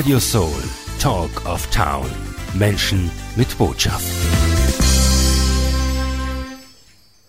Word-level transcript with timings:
Radio 0.00 0.18
Soul, 0.18 0.62
Talk 0.98 1.44
of 1.44 1.66
Town. 1.66 2.10
Menschen 2.54 3.10
mit 3.36 3.58
Botschaft. 3.58 4.06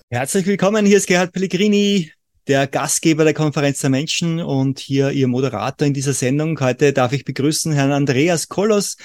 Herzlich 0.09 0.45
willkommen, 0.45 0.85
hier 0.85 0.95
ist 0.95 1.07
Gerhard 1.07 1.33
Pellegrini, 1.33 2.13
der 2.47 2.67
Gastgeber 2.67 3.25
der 3.25 3.33
Konferenz 3.33 3.81
der 3.81 3.89
Menschen 3.89 4.39
und 4.39 4.79
hier 4.79 5.11
Ihr 5.11 5.27
Moderator 5.27 5.85
in 5.85 5.93
dieser 5.93 6.13
Sendung. 6.13 6.57
Heute 6.61 6.93
darf 6.93 7.11
ich 7.11 7.25
begrüßen 7.25 7.73
Herrn 7.73 7.91
Andreas 7.91 8.47
Kollos 8.47 8.95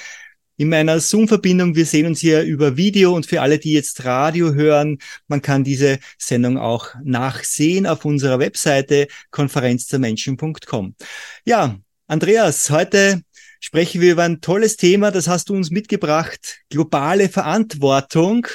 in 0.55 0.69
meiner 0.69 1.01
Zoom-Verbindung. 1.01 1.75
Wir 1.75 1.85
sehen 1.85 2.05
uns 2.05 2.21
hier 2.21 2.43
über 2.43 2.77
Video 2.77 3.13
und 3.13 3.25
für 3.25 3.41
alle, 3.41 3.59
die 3.59 3.73
jetzt 3.73 4.05
Radio 4.05 4.53
hören, 4.53 4.99
man 5.27 5.41
kann 5.41 5.65
diese 5.65 5.99
Sendung 6.17 6.57
auch 6.57 6.95
nachsehen 7.03 7.85
auf 7.85 8.05
unserer 8.05 8.39
Webseite 8.39 9.09
konferenzdermenschen.com. 9.31 10.95
Ja, 11.43 11.75
Andreas, 12.09 12.69
heute 12.69 13.23
sprechen 13.59 14.01
wir 14.01 14.13
über 14.13 14.23
ein 14.23 14.41
tolles 14.41 14.77
Thema, 14.77 15.11
das 15.11 15.27
hast 15.27 15.49
du 15.49 15.55
uns 15.55 15.71
mitgebracht, 15.71 16.59
globale 16.69 17.29
Verantwortung. 17.29 18.47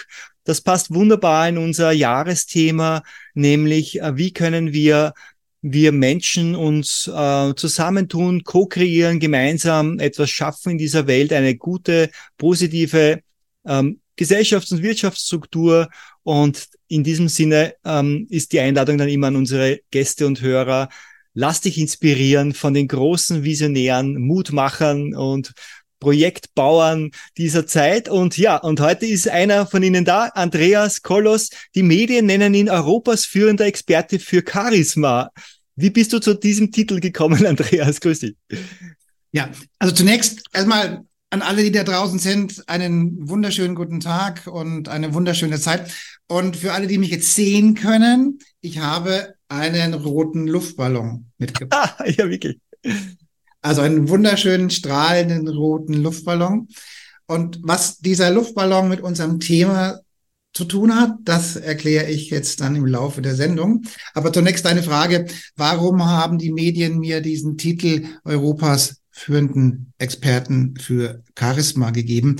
Das 0.44 0.60
passt 0.60 0.92
wunderbar 0.92 1.48
in 1.48 1.58
unser 1.58 1.92
Jahresthema, 1.92 3.02
nämlich 3.34 4.00
äh, 4.00 4.16
wie 4.16 4.32
können 4.32 4.72
wir 4.72 5.14
wir 5.62 5.92
Menschen 5.92 6.56
uns 6.56 7.06
äh, 7.06 7.54
zusammentun, 7.54 8.42
co-kreieren, 8.42 9.20
gemeinsam 9.20 10.00
etwas 10.00 10.28
schaffen 10.28 10.72
in 10.72 10.78
dieser 10.78 11.06
Welt, 11.06 11.32
eine 11.32 11.54
gute, 11.54 12.10
positive 12.36 13.20
ähm, 13.64 14.00
Gesellschafts- 14.16 14.72
und 14.72 14.82
Wirtschaftsstruktur. 14.82 15.88
Und 16.24 16.68
in 16.88 17.04
diesem 17.04 17.28
Sinne 17.28 17.74
ähm, 17.84 18.26
ist 18.28 18.52
die 18.52 18.60
Einladung 18.60 18.98
dann 18.98 19.08
immer 19.08 19.28
an 19.28 19.36
unsere 19.36 19.80
Gäste 19.92 20.26
und 20.26 20.40
Hörer. 20.40 20.88
Lass 21.34 21.60
dich 21.60 21.78
inspirieren 21.78 22.52
von 22.54 22.74
den 22.74 22.88
großen 22.88 23.42
Visionären, 23.42 24.16
Mutmachern 24.16 25.14
und 25.14 25.52
Projektbauern 26.02 27.12
dieser 27.38 27.66
Zeit. 27.66 28.08
Und 28.08 28.36
ja, 28.36 28.56
und 28.56 28.80
heute 28.80 29.06
ist 29.06 29.28
einer 29.28 29.66
von 29.66 29.84
Ihnen 29.84 30.04
da, 30.04 30.26
Andreas 30.34 31.02
Kollos. 31.02 31.50
Die 31.76 31.84
Medien 31.84 32.26
nennen 32.26 32.54
ihn 32.54 32.68
Europas 32.68 33.24
führender 33.24 33.66
Experte 33.66 34.18
für 34.18 34.42
Charisma. 34.46 35.30
Wie 35.76 35.90
bist 35.90 36.12
du 36.12 36.18
zu 36.18 36.34
diesem 36.34 36.72
Titel 36.72 36.98
gekommen, 36.98 37.46
Andreas? 37.46 38.00
Grüß 38.00 38.18
dich. 38.18 38.36
Ja, 39.30 39.50
also 39.78 39.94
zunächst 39.94 40.42
erstmal 40.52 41.04
an 41.30 41.40
alle, 41.40 41.62
die 41.62 41.72
da 41.72 41.84
draußen 41.84 42.18
sind, 42.18 42.68
einen 42.68 43.28
wunderschönen 43.28 43.74
guten 43.74 44.00
Tag 44.00 44.46
und 44.46 44.88
eine 44.88 45.14
wunderschöne 45.14 45.58
Zeit. 45.58 45.90
Und 46.26 46.56
für 46.56 46.72
alle, 46.72 46.88
die 46.88 46.98
mich 46.98 47.10
jetzt 47.10 47.34
sehen 47.34 47.74
können, 47.74 48.38
ich 48.60 48.78
habe 48.78 49.34
einen 49.52 49.94
roten 49.94 50.46
Luftballon 50.46 51.26
mitgebracht. 51.38 51.94
Ah, 51.98 52.08
ja, 52.08 52.28
wirklich. 52.28 52.58
Also 53.60 53.80
einen 53.80 54.08
wunderschönen, 54.08 54.70
strahlenden 54.70 55.48
roten 55.48 55.94
Luftballon. 55.94 56.68
Und 57.26 57.60
was 57.62 57.98
dieser 57.98 58.30
Luftballon 58.30 58.88
mit 58.88 59.00
unserem 59.00 59.38
Thema 59.40 60.00
zu 60.52 60.64
tun 60.64 60.94
hat, 60.94 61.14
das 61.22 61.56
erkläre 61.56 62.10
ich 62.10 62.30
jetzt 62.30 62.60
dann 62.60 62.76
im 62.76 62.86
Laufe 62.86 63.22
der 63.22 63.34
Sendung. 63.34 63.84
Aber 64.14 64.32
zunächst 64.32 64.66
eine 64.66 64.82
Frage, 64.82 65.26
warum 65.56 66.04
haben 66.04 66.38
die 66.38 66.52
Medien 66.52 66.98
mir 66.98 67.20
diesen 67.20 67.56
Titel 67.56 68.04
Europas 68.24 68.96
führenden 69.10 69.92
Experten 69.98 70.74
für 70.78 71.22
Charisma 71.38 71.90
gegeben? 71.90 72.36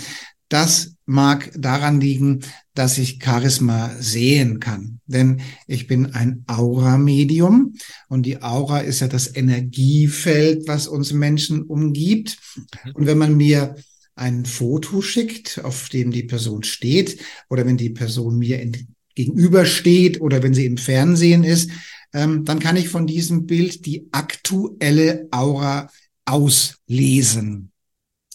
Das 0.49 0.92
mag 1.05 1.51
daran 1.57 2.01
liegen, 2.01 2.41
dass 2.75 2.99
ich 2.99 3.19
Charisma 3.23 3.95
sehen 3.99 4.61
kann. 4.61 5.01
Denn 5.07 5.41
ich 5.67 5.87
bin 5.87 6.15
ein 6.15 6.45
Aura-Medium 6.47 7.75
und 8.09 8.25
die 8.25 8.43
Aura 8.43 8.81
ist 8.81 9.01
ja 9.01 9.09
das 9.09 9.35
Energiefeld, 9.35 10.67
was 10.67 10.87
uns 10.87 11.13
Menschen 11.13 11.63
umgibt. 11.63 12.39
Mhm. 12.85 12.93
Und 12.95 13.07
wenn 13.07 13.19
man 13.19 13.37
mir 13.37 13.77
ein 14.15 14.45
Foto 14.45 15.01
schickt, 15.01 15.61
auf 15.65 15.89
dem 15.89 16.11
die 16.11 16.25
Person 16.25 16.63
steht, 16.63 17.19
oder 17.49 17.67
wenn 17.67 17.77
die 17.77 17.91
Person 17.91 18.39
mir 18.39 18.71
gegenübersteht 19.15 20.21
oder 20.21 20.43
wenn 20.43 20.55
sie 20.55 20.67
im 20.67 20.77
Fernsehen 20.77 21.45
ist, 21.45 21.71
ähm, 22.15 22.45
dann 22.45 22.59
kann 22.59 22.77
ich 22.77 22.89
von 22.89 23.07
diesem 23.07 23.47
Bild 23.47 23.87
die 23.87 24.09
aktuelle 24.13 25.29
Aura 25.31 25.91
auslesen. 26.25 27.72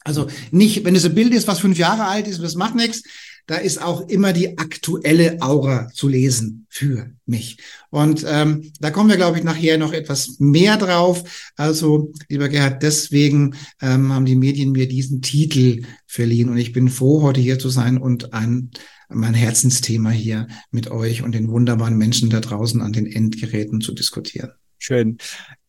Also 0.08 0.28
nicht, 0.52 0.86
wenn 0.86 0.96
es 0.96 1.06
ein 1.06 1.14
Bild 1.14 1.34
ist, 1.34 1.48
was 1.48 1.60
fünf 1.60 1.78
Jahre 1.78 2.06
alt 2.06 2.28
ist, 2.28 2.42
das 2.42 2.56
macht 2.56 2.76
nichts, 2.76 3.04
da 3.46 3.56
ist 3.56 3.82
auch 3.82 4.08
immer 4.08 4.32
die 4.34 4.58
aktuelle 4.58 5.42
Aura 5.42 5.90
zu 5.94 6.08
lesen 6.08 6.66
für 6.70 7.12
mich. 7.26 7.58
Und 7.90 8.26
ähm, 8.28 8.72
da 8.80 8.90
kommen 8.90 9.10
wir, 9.10 9.18
glaube 9.18 9.38
ich, 9.38 9.44
nachher 9.44 9.78
noch 9.78 9.94
etwas 9.94 10.40
mehr 10.40 10.78
drauf. 10.78 11.52
Also, 11.56 12.14
lieber 12.30 12.50
Gerhard, 12.50 12.84
deswegen 12.84 13.56
ähm, 13.82 14.14
haben 14.14 14.26
die 14.26 14.36
Medien 14.36 14.72
mir 14.72 14.88
diesen 14.88 15.22
Titel 15.22 15.84
verliehen 16.06 16.50
und 16.50 16.58
ich 16.58 16.72
bin 16.72 16.90
froh, 16.90 17.22
heute 17.22 17.42
hier 17.42 17.60
zu 17.60 17.70
sein 17.70 17.98
und 17.98 18.34
ein 18.34 18.72
mein 19.10 19.34
Herzensthema 19.34 20.10
hier 20.10 20.48
mit 20.70 20.92
euch 20.92 21.24
und 21.24 21.34
den 21.34 21.50
wunderbaren 21.50 21.98
Menschen 21.98 22.30
da 22.30 22.42
draußen 22.42 22.82
an 22.82 22.92
den 22.92 23.06
Endgeräten 23.06 23.80
zu 23.80 23.94
diskutieren. 23.94 24.52
Schön. 24.80 25.18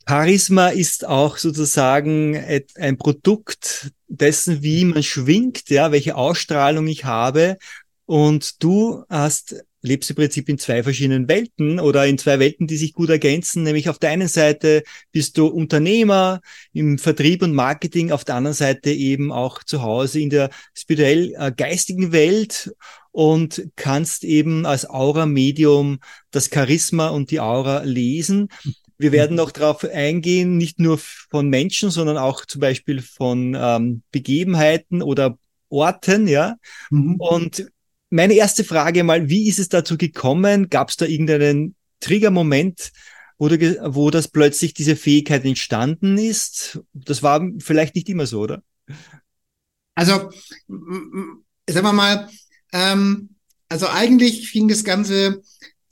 Charisma 0.09 0.69
ist 0.69 1.07
auch 1.07 1.37
sozusagen 1.37 2.35
ein 2.77 2.97
Produkt 2.97 3.91
dessen, 4.07 4.63
wie 4.63 4.87
man 4.87 5.03
schwingt, 5.03 5.69
ja, 5.69 5.93
welche 5.93 6.17
Ausstrahlung 6.17 6.87
ich 6.87 7.05
habe. 7.05 7.59
Und 8.07 8.63
du 8.63 9.05
hast, 9.11 9.63
lebst 9.83 10.09
im 10.09 10.17
Prinzip 10.17 10.49
in 10.49 10.57
zwei 10.57 10.83
verschiedenen 10.83 11.29
Welten 11.29 11.79
oder 11.79 12.07
in 12.07 12.17
zwei 12.17 12.39
Welten, 12.39 12.67
die 12.67 12.79
sich 12.79 12.95
gut 12.95 13.11
ergänzen. 13.11 13.65
Nämlich 13.65 13.91
auf 13.91 13.99
der 13.99 14.09
einen 14.09 14.29
Seite 14.29 14.83
bist 15.13 15.37
du 15.37 15.47
Unternehmer 15.47 16.41
im 16.73 16.97
Vertrieb 16.97 17.43
und 17.43 17.53
Marketing, 17.53 18.11
auf 18.11 18.25
der 18.25 18.37
anderen 18.37 18.57
Seite 18.57 18.91
eben 18.91 19.31
auch 19.31 19.63
zu 19.63 19.83
Hause 19.83 20.21
in 20.21 20.31
der 20.31 20.49
spirituell 20.73 21.35
äh, 21.37 21.53
geistigen 21.55 22.13
Welt 22.13 22.73
und 23.11 23.69
kannst 23.77 24.25
eben 24.25 24.65
als 24.65 24.89
Aura-Medium 24.89 25.99
das 26.31 26.49
Charisma 26.51 27.09
und 27.09 27.31
die 27.31 27.41
Aura 27.41 27.83
lesen. 27.83 28.49
Wir 28.99 29.13
werden 29.13 29.37
noch 29.37 29.53
darauf 29.53 29.85
eingehen, 29.85 30.57
nicht 30.57 30.81
nur 30.81 30.99
von 30.99 31.49
Menschen, 31.49 31.91
sondern 31.91 32.19
auch 32.19 32.45
zum 32.45 32.61
Beispiel 32.61 33.01
von 33.01 33.57
ähm, 33.59 34.03
Begebenheiten 34.11 35.03
oder 35.03 35.39
Orten, 35.69 36.27
ja. 36.27 36.57
Mhm. 36.91 37.17
Und 37.17 37.71
meine 38.11 38.35
erste 38.35 38.65
Frage 38.65 39.05
mal, 39.05 39.29
wie 39.29 39.49
ist 39.49 39.59
es 39.59 39.69
dazu 39.69 39.97
gekommen? 39.97 40.69
Gab 40.69 40.91
es 40.91 40.97
da 40.97 41.07
irgendeinen 41.07 41.77
Triggermoment, 42.01 42.91
wo, 43.39 43.49
du, 43.49 43.59
wo 43.95 44.11
das 44.11 44.29
plötzlich 44.29 44.75
diese 44.75 44.97
Fähigkeit 44.97 45.45
entstanden 45.45 46.19
ist? 46.19 46.81
Das 46.93 47.23
war 47.23 47.47
vielleicht 47.61 47.95
nicht 47.95 48.09
immer 48.09 48.27
so, 48.27 48.41
oder? 48.41 48.63
Also, 49.95 50.31
sagen 50.69 51.87
wir 51.87 51.93
mal, 51.93 52.29
ähm, 52.73 53.31
also 53.69 53.89
eigentlich 53.89 54.49
fing 54.51 54.69
das 54.69 54.85
Ganze 54.85 55.43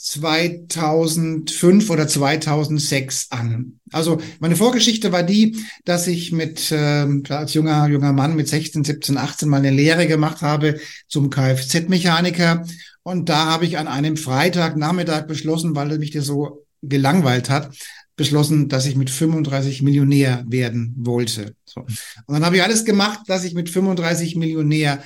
2005 0.07 1.91
oder 1.91 2.07
2006 2.07 3.27
an. 3.31 3.81
Also 3.91 4.21
meine 4.39 4.55
Vorgeschichte 4.55 5.11
war 5.11 5.25
die, 5.25 5.57
dass 5.85 6.07
ich 6.07 6.31
mit 6.31 6.71
äh, 6.71 7.07
als 7.29 7.55
junger 7.55 7.89
junger 7.89 8.13
Mann 8.13 8.37
mit 8.37 8.47
16, 8.47 8.85
17, 8.85 9.19
18 9.19 9.49
mal 9.49 9.57
eine 9.57 9.71
Lehre 9.71 10.07
gemacht 10.07 10.43
habe 10.43 10.79
zum 11.09 11.29
Kfz-Mechaniker 11.29 12.65
und 13.03 13.29
da 13.29 13.47
habe 13.47 13.67
ich 13.67 13.79
an 13.79 13.89
einem 13.89 14.17
Freitagnachmittag 14.17 15.27
beschlossen, 15.27 15.75
weil 15.75 15.99
mich 15.99 16.13
das 16.13 16.27
so 16.27 16.65
gelangweilt 16.83 17.51
hat, 17.51 17.77
beschlossen, 18.15 18.69
dass 18.69 18.87
ich 18.87 18.95
mit 18.95 19.11
35 19.11 19.83
Millionär 19.83 20.45
werden 20.47 20.95
wollte. 20.99 21.57
So. 21.65 21.81
Und 21.81 21.95
dann 22.29 22.45
habe 22.45 22.57
ich 22.57 22.63
alles 22.63 22.85
gemacht, 22.85 23.21
dass 23.27 23.43
ich 23.43 23.55
mit 23.55 23.71
35 23.71 24.37
Millionär 24.37 25.03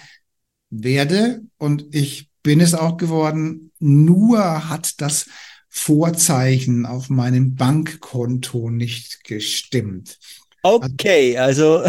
werde 0.68 1.40
und 1.56 1.86
ich 1.94 2.29
bin 2.42 2.60
es 2.60 2.74
auch 2.74 2.96
geworden. 2.96 3.72
Nur 3.78 4.68
hat 4.68 5.00
das 5.00 5.26
Vorzeichen 5.68 6.84
auf 6.86 7.08
meinem 7.08 7.54
Bankkonto 7.54 8.70
nicht 8.70 9.24
gestimmt. 9.24 10.18
Okay, 10.62 11.38
also 11.38 11.82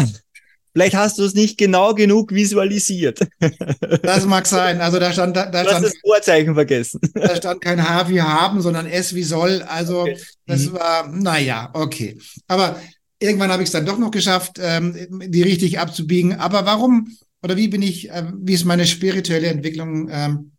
vielleicht 0.72 0.94
hast 0.94 1.18
du 1.18 1.24
es 1.24 1.34
nicht 1.34 1.58
genau 1.58 1.94
genug 1.94 2.32
visualisiert. 2.32 3.20
Das 4.02 4.24
mag 4.24 4.46
sein. 4.46 4.80
Also 4.80 4.98
da 4.98 5.12
stand, 5.12 5.36
da, 5.36 5.46
da 5.46 5.64
du 5.64 5.68
stand 5.68 5.84
das 5.86 5.94
Vorzeichen 6.00 6.54
vergessen. 6.54 7.00
Da 7.14 7.36
stand 7.36 7.60
kein 7.60 7.86
H 7.86 8.08
wie 8.08 8.22
haben, 8.22 8.62
sondern 8.62 8.86
S 8.86 9.14
wie 9.14 9.24
soll. 9.24 9.62
Also 9.62 10.02
okay. 10.02 10.18
das 10.46 10.66
mhm. 10.66 10.72
war, 10.74 11.08
naja, 11.08 11.70
okay. 11.74 12.18
Aber 12.46 12.80
irgendwann 13.18 13.50
habe 13.50 13.62
ich 13.62 13.68
es 13.68 13.72
dann 13.72 13.86
doch 13.86 13.98
noch 13.98 14.10
geschafft, 14.10 14.58
ähm, 14.60 14.94
die 15.10 15.42
richtig 15.42 15.80
abzubiegen. 15.80 16.34
Aber 16.34 16.64
warum 16.66 17.08
oder 17.42 17.56
wie 17.56 17.68
bin 17.68 17.82
ich, 17.82 18.10
äh, 18.10 18.24
wie 18.38 18.54
ist 18.54 18.64
meine 18.64 18.86
spirituelle 18.86 19.48
Entwicklung? 19.48 20.08
Ähm, 20.10 20.51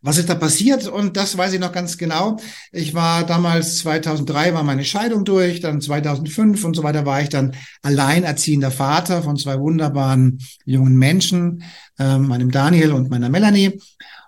was 0.00 0.18
ist 0.18 0.28
da 0.28 0.34
passiert? 0.34 0.86
Und 0.88 1.16
das 1.16 1.36
weiß 1.36 1.52
ich 1.52 1.60
noch 1.60 1.72
ganz 1.72 1.98
genau. 1.98 2.38
Ich 2.72 2.94
war 2.94 3.24
damals 3.24 3.78
2003 3.78 4.54
war 4.54 4.62
meine 4.62 4.84
Scheidung 4.84 5.24
durch, 5.24 5.60
dann 5.60 5.80
2005 5.80 6.64
und 6.64 6.74
so 6.74 6.82
weiter 6.82 7.06
war 7.06 7.20
ich 7.20 7.28
dann 7.28 7.54
alleinerziehender 7.82 8.70
Vater 8.70 9.22
von 9.22 9.36
zwei 9.36 9.58
wunderbaren 9.58 10.38
jungen 10.64 10.96
Menschen, 10.96 11.62
äh, 11.98 12.18
meinem 12.18 12.50
Daniel 12.50 12.92
und 12.92 13.10
meiner 13.10 13.28
Melanie. 13.28 13.80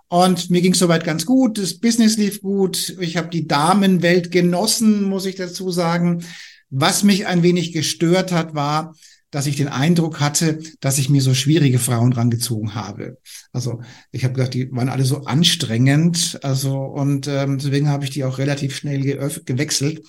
Und 0.09 0.51
mir 0.51 0.61
ging 0.61 0.75
soweit 0.75 1.05
ganz 1.05 1.27
gut, 1.27 1.59
das 1.59 1.75
Business 1.75 2.17
lief 2.17 2.41
gut, 2.41 2.97
ich 3.01 3.17
habe 3.17 3.29
die 3.29 3.49
Damenwelt 3.49 4.31
genossen, 4.31 5.03
muss 5.03 5.27
ich 5.27 5.35
dazu 5.35 5.71
sagen. 5.71 6.25
Was 6.71 7.03
mich 7.03 7.27
ein 7.27 7.43
wenig 7.43 7.73
gestört 7.73 8.33
hat, 8.33 8.55
war, 8.55 8.95
dass 9.35 9.47
ich 9.49 9.57
den 9.57 9.67
Eindruck 9.67 10.21
hatte, 10.21 10.61
dass 10.79 10.99
ich 10.99 11.11
mir 11.11 11.21
so 11.21 11.35
schwierige 11.35 11.81
Frauen 11.81 12.13
rangezogen 12.13 12.77
habe. 12.77 13.19
Also 13.53 13.83
ich 14.13 14.23
habe 14.23 14.35
gedacht, 14.35 14.55
die 14.55 14.71
waren 14.71 14.89
alle 14.89 15.05
so 15.05 15.25
anstrengend, 15.25 16.39
also 16.45 16.77
und 16.79 17.27
ähm, 17.27 17.59
deswegen 17.59 17.89
habe 17.89 18.05
ich 18.05 18.11
die 18.11 18.23
auch 18.23 18.39
relativ 18.39 18.77
schnell 18.77 19.01
gewechselt. 19.45 20.07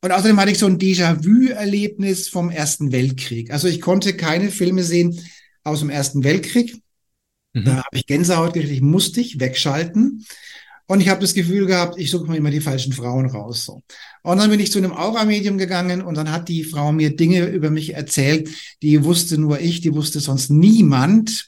Und 0.00 0.12
außerdem 0.12 0.40
hatte 0.40 0.50
ich 0.50 0.58
so 0.58 0.64
ein 0.64 0.78
Déjà-vu-Erlebnis 0.78 2.28
vom 2.28 2.48
Ersten 2.48 2.90
Weltkrieg. 2.90 3.50
Also 3.50 3.68
ich 3.68 3.82
konnte 3.82 4.16
keine 4.16 4.50
Filme 4.50 4.82
sehen 4.82 5.20
aus 5.62 5.80
dem 5.80 5.90
Ersten 5.90 6.24
Weltkrieg. 6.24 6.74
Mhm. 7.52 7.64
Da 7.66 7.76
habe 7.76 7.96
ich 7.98 8.06
Gänsehaut 8.06 8.54
gekriegt, 8.54 8.72
ich 8.72 8.80
musste 8.80 9.20
ich 9.20 9.40
wegschalten. 9.40 10.24
Und 10.86 11.00
ich 11.00 11.08
habe 11.08 11.20
das 11.20 11.32
Gefühl 11.32 11.66
gehabt, 11.66 11.98
ich 11.98 12.10
suche 12.10 12.30
mir 12.30 12.36
immer 12.36 12.50
die 12.50 12.60
falschen 12.60 12.92
Frauen 12.92 13.26
raus. 13.26 13.64
So. 13.64 13.82
Und 14.22 14.38
dann 14.38 14.50
bin 14.50 14.60
ich 14.60 14.70
zu 14.70 14.78
einem 14.78 14.92
Aura-Medium 14.92 15.56
gegangen 15.56 16.02
und 16.02 16.16
dann 16.16 16.30
hat 16.30 16.48
die 16.48 16.64
Frau 16.64 16.92
mir 16.92 17.16
Dinge 17.16 17.46
über 17.46 17.70
mich 17.70 17.94
erzählt, 17.94 18.50
die 18.82 19.02
wusste 19.02 19.38
nur 19.38 19.60
ich, 19.60 19.80
die 19.80 19.94
wusste 19.94 20.20
sonst 20.20 20.50
niemand. 20.50 21.46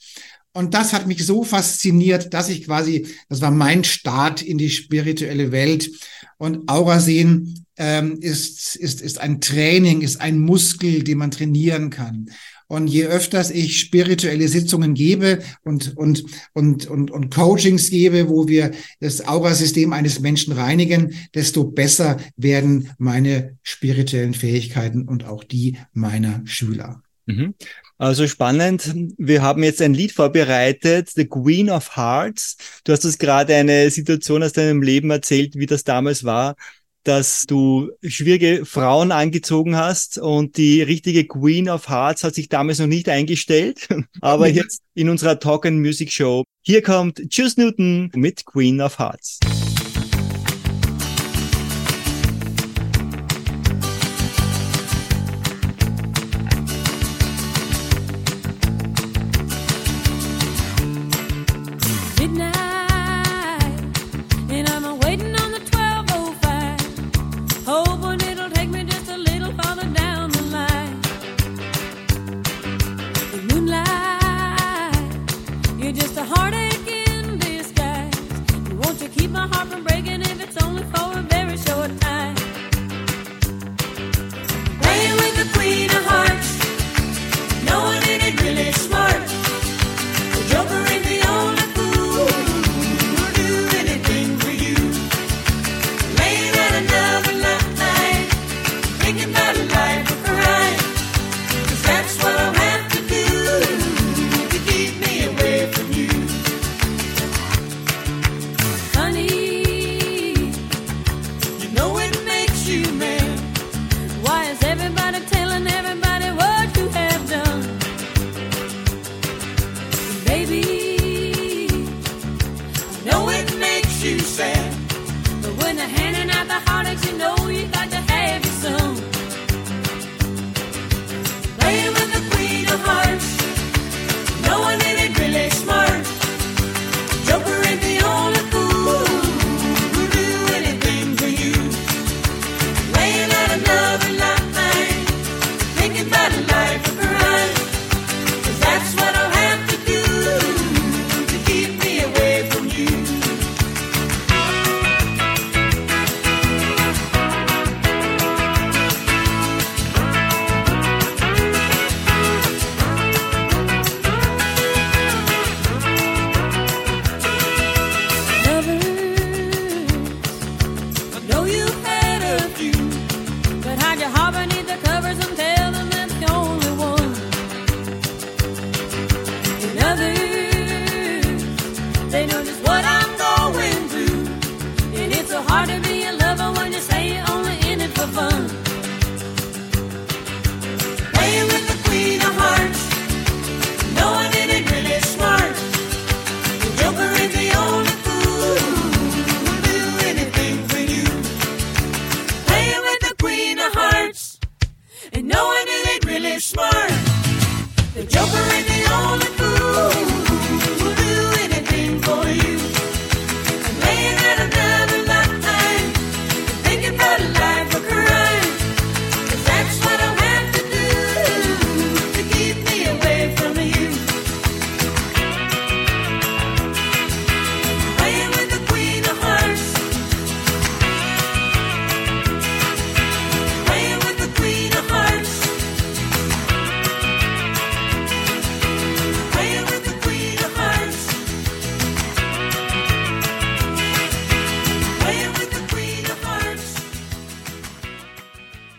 Und 0.52 0.72
das 0.72 0.94
hat 0.94 1.06
mich 1.06 1.26
so 1.26 1.44
fasziniert, 1.44 2.32
dass 2.32 2.48
ich 2.48 2.64
quasi, 2.64 3.06
das 3.28 3.42
war 3.42 3.50
mein 3.50 3.84
Start 3.84 4.40
in 4.40 4.56
die 4.56 4.70
spirituelle 4.70 5.52
Welt. 5.52 5.90
Und 6.38 6.70
Aura 6.70 6.98
sehen 6.98 7.66
ähm, 7.76 8.18
ist, 8.22 8.74
ist, 8.74 9.02
ist 9.02 9.20
ein 9.20 9.42
Training, 9.42 10.00
ist 10.00 10.18
ein 10.22 10.38
Muskel, 10.38 11.04
den 11.04 11.18
man 11.18 11.30
trainieren 11.30 11.90
kann. 11.90 12.30
Und 12.68 12.88
je 12.88 13.06
öfters 13.06 13.50
ich 13.50 13.78
spirituelle 13.78 14.48
Sitzungen 14.48 14.94
gebe 14.94 15.40
und, 15.62 15.96
und, 15.96 16.24
und, 16.52 16.86
und, 16.86 17.10
und 17.10 17.34
Coachings 17.34 17.90
gebe, 17.90 18.28
wo 18.28 18.48
wir 18.48 18.72
das 19.00 19.26
Aurasystem 19.26 19.92
eines 19.92 20.20
Menschen 20.20 20.52
reinigen, 20.52 21.14
desto 21.34 21.64
besser 21.64 22.18
werden 22.36 22.90
meine 22.98 23.56
spirituellen 23.62 24.34
Fähigkeiten 24.34 25.06
und 25.06 25.24
auch 25.26 25.44
die 25.44 25.78
meiner 25.92 26.42
Schüler. 26.44 27.02
Mhm. 27.26 27.54
Also 27.98 28.26
spannend. 28.26 28.94
Wir 29.16 29.42
haben 29.42 29.62
jetzt 29.62 29.80
ein 29.80 29.94
Lied 29.94 30.12
vorbereitet, 30.12 31.10
The 31.14 31.26
Queen 31.26 31.70
of 31.70 31.96
Hearts. 31.96 32.58
Du 32.84 32.92
hast 32.92 33.06
uns 33.06 33.16
gerade 33.16 33.54
eine 33.54 33.90
Situation 33.90 34.42
aus 34.42 34.52
deinem 34.52 34.82
Leben 34.82 35.10
erzählt, 35.10 35.54
wie 35.56 35.66
das 35.66 35.82
damals 35.82 36.22
war 36.24 36.56
dass 37.06 37.44
du 37.46 37.92
schwierige 38.02 38.66
Frauen 38.66 39.12
angezogen 39.12 39.76
hast 39.76 40.18
und 40.18 40.56
die 40.56 40.82
richtige 40.82 41.24
Queen 41.24 41.68
of 41.68 41.88
Hearts 41.88 42.24
hat 42.24 42.34
sich 42.34 42.48
damals 42.48 42.80
noch 42.80 42.88
nicht 42.88 43.08
eingestellt, 43.08 43.88
aber 44.20 44.48
jetzt 44.48 44.80
in 44.94 45.08
unserer 45.08 45.38
Talk 45.38 45.66
and 45.66 45.78
Music 45.80 46.10
Show. 46.10 46.42
Hier 46.62 46.82
kommt 46.82 47.22
Juice 47.30 47.56
Newton 47.58 48.10
mit 48.14 48.44
Queen 48.44 48.80
of 48.80 48.98
Hearts. 48.98 49.38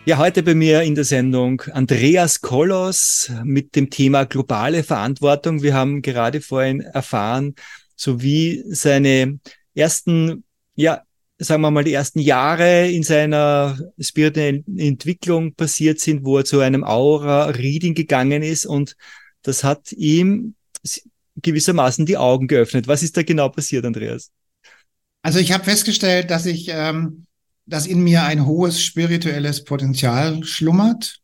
Ja, 0.08 0.16
heute 0.16 0.42
bei 0.42 0.54
mir 0.54 0.80
in 0.84 0.94
der 0.94 1.04
Sendung 1.04 1.60
Andreas 1.70 2.40
Kollos 2.40 3.30
mit 3.44 3.76
dem 3.76 3.90
Thema 3.90 4.24
globale 4.24 4.82
Verantwortung. 4.82 5.62
Wir 5.62 5.74
haben 5.74 6.00
gerade 6.00 6.40
vorhin 6.40 6.80
erfahren, 6.80 7.54
so 7.94 8.22
wie 8.22 8.64
seine 8.70 9.38
ersten 9.74 10.44
ja, 10.76 11.02
sagen 11.36 11.60
wir 11.60 11.70
mal, 11.70 11.84
die 11.84 11.92
ersten 11.92 12.20
Jahre 12.20 12.90
in 12.90 13.02
seiner 13.02 13.78
spirituellen 14.00 14.64
Entwicklung 14.78 15.52
passiert 15.52 16.00
sind, 16.00 16.24
wo 16.24 16.38
er 16.38 16.46
zu 16.46 16.60
einem 16.60 16.84
Aura-Reading 16.84 17.92
gegangen 17.92 18.42
ist 18.42 18.64
und 18.64 18.96
das 19.42 19.62
hat 19.62 19.92
ihm 19.92 20.54
gewissermaßen 21.36 22.06
die 22.06 22.16
Augen 22.16 22.48
geöffnet. 22.48 22.88
Was 22.88 23.02
ist 23.02 23.14
da 23.18 23.22
genau 23.22 23.50
passiert, 23.50 23.84
Andreas? 23.84 24.30
Also 25.20 25.38
ich 25.38 25.52
habe 25.52 25.64
festgestellt, 25.64 26.30
dass 26.30 26.46
ich, 26.46 26.68
ähm, 26.70 27.26
dass 27.68 27.86
in 27.86 28.02
mir 28.02 28.24
ein 28.24 28.46
hohes 28.46 28.82
spirituelles 28.82 29.64
Potenzial 29.64 30.42
schlummert 30.44 31.20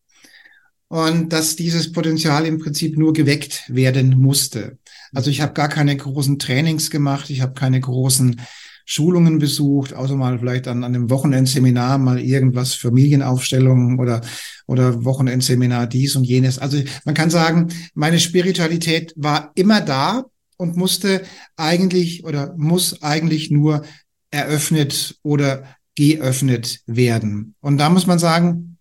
und 0.88 1.32
dass 1.32 1.56
dieses 1.56 1.92
Potenzial 1.92 2.46
im 2.46 2.58
Prinzip 2.58 2.96
nur 2.98 3.12
geweckt 3.12 3.64
werden 3.68 4.20
musste. 4.20 4.78
Also 5.12 5.30
ich 5.30 5.40
habe 5.40 5.54
gar 5.54 5.68
keine 5.68 5.96
großen 5.96 6.38
Trainings 6.38 6.90
gemacht, 6.90 7.30
ich 7.30 7.40
habe 7.40 7.54
keine 7.54 7.80
großen 7.80 8.40
Schulungen 8.84 9.38
besucht, 9.38 9.94
außer 9.94 10.14
mal 10.14 10.38
vielleicht 10.38 10.68
an, 10.68 10.84
an 10.84 10.94
einem 10.94 11.08
Wochenendseminar 11.08 11.96
mal 11.96 12.20
irgendwas 12.20 12.74
Familienaufstellungen 12.74 13.98
oder, 13.98 14.20
oder 14.66 15.04
Wochenendseminar 15.04 15.86
dies 15.86 16.16
und 16.16 16.24
jenes. 16.24 16.58
Also 16.58 16.82
man 17.06 17.14
kann 17.14 17.30
sagen, 17.30 17.68
meine 17.94 18.20
Spiritualität 18.20 19.14
war 19.16 19.52
immer 19.54 19.80
da 19.80 20.26
und 20.58 20.76
musste 20.76 21.22
eigentlich 21.56 22.24
oder 22.24 22.54
muss 22.58 23.02
eigentlich 23.02 23.50
nur 23.50 23.84
eröffnet 24.30 25.18
oder 25.22 25.64
geöffnet 25.94 26.80
werden. 26.86 27.54
Und 27.60 27.78
da 27.78 27.88
muss 27.88 28.06
man 28.06 28.18
sagen, 28.18 28.78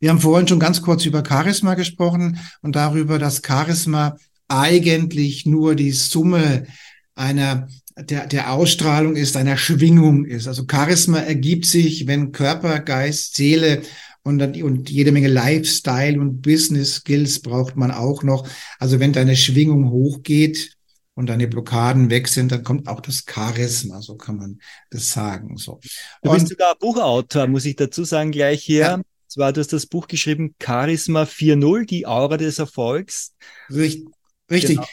wir 0.00 0.10
haben 0.10 0.20
vorhin 0.20 0.48
schon 0.48 0.60
ganz 0.60 0.82
kurz 0.82 1.04
über 1.04 1.22
Charisma 1.26 1.74
gesprochen 1.74 2.38
und 2.62 2.76
darüber, 2.76 3.18
dass 3.18 3.42
Charisma 3.44 4.16
eigentlich 4.48 5.44
nur 5.44 5.74
die 5.74 5.92
Summe 5.92 6.66
einer 7.14 7.68
der, 7.96 8.26
der 8.26 8.52
Ausstrahlung 8.52 9.16
ist, 9.16 9.36
einer 9.36 9.56
Schwingung 9.56 10.24
ist. 10.24 10.46
Also 10.46 10.64
Charisma 10.70 11.18
ergibt 11.18 11.66
sich, 11.66 12.06
wenn 12.06 12.32
Körper, 12.32 12.78
Geist, 12.78 13.34
Seele 13.34 13.82
und, 14.22 14.38
dann, 14.38 14.60
und 14.62 14.88
jede 14.88 15.10
Menge 15.10 15.28
Lifestyle 15.28 16.20
und 16.20 16.42
Business 16.42 16.96
Skills 16.96 17.40
braucht 17.40 17.76
man 17.76 17.90
auch 17.90 18.22
noch. 18.22 18.46
Also 18.78 19.00
wenn 19.00 19.12
deine 19.12 19.36
Schwingung 19.36 19.90
hochgeht 19.90 20.77
und 21.18 21.26
deine 21.26 21.48
Blockaden 21.48 22.10
weg 22.10 22.28
sind, 22.28 22.52
dann 22.52 22.62
kommt 22.62 22.86
auch 22.86 23.00
das 23.00 23.24
Charisma, 23.28 24.00
so 24.00 24.14
kann 24.14 24.36
man 24.36 24.60
das 24.90 25.10
sagen. 25.10 25.56
So. 25.56 25.80
Du 26.22 26.30
bist 26.30 26.46
sogar 26.46 26.76
Buchautor, 26.76 27.48
muss 27.48 27.64
ich 27.64 27.74
dazu 27.74 28.04
sagen, 28.04 28.30
gleich 28.30 28.62
hier. 28.62 28.78
Ja. 28.78 29.00
Zwar, 29.26 29.52
du 29.52 29.60
hast 29.60 29.72
das 29.72 29.86
Buch 29.86 30.06
geschrieben, 30.06 30.54
Charisma 30.62 31.24
4.0, 31.24 31.86
die 31.86 32.06
Aura 32.06 32.36
des 32.36 32.60
Erfolgs. 32.60 33.34
Richtig. 33.68 34.06
Richtig. 34.48 34.76
Genau. 34.76 34.86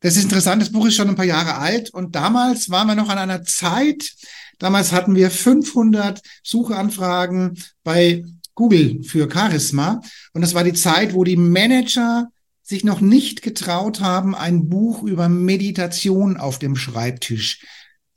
Das 0.00 0.16
ist 0.16 0.24
interessant, 0.24 0.60
das 0.60 0.72
Buch 0.72 0.86
ist 0.86 0.96
schon 0.96 1.08
ein 1.08 1.14
paar 1.14 1.24
Jahre 1.24 1.54
alt 1.58 1.88
und 1.94 2.16
damals 2.16 2.68
waren 2.70 2.88
wir 2.88 2.96
noch 2.96 3.08
an 3.08 3.18
einer 3.18 3.44
Zeit, 3.44 4.12
damals 4.58 4.90
hatten 4.90 5.14
wir 5.14 5.30
500 5.30 6.20
Suchanfragen 6.42 7.62
bei 7.84 8.24
Google 8.56 9.04
für 9.04 9.30
Charisma 9.32 10.00
und 10.32 10.42
das 10.42 10.52
war 10.52 10.64
die 10.64 10.72
Zeit, 10.72 11.14
wo 11.14 11.22
die 11.22 11.36
Manager 11.36 12.28
sich 12.64 12.82
noch 12.82 13.00
nicht 13.00 13.42
getraut 13.42 14.00
haben, 14.00 14.34
ein 14.34 14.68
Buch 14.68 15.02
über 15.02 15.28
Meditation 15.28 16.38
auf 16.38 16.58
dem 16.58 16.76
Schreibtisch 16.76 17.64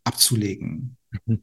abzulegen. 0.06 0.98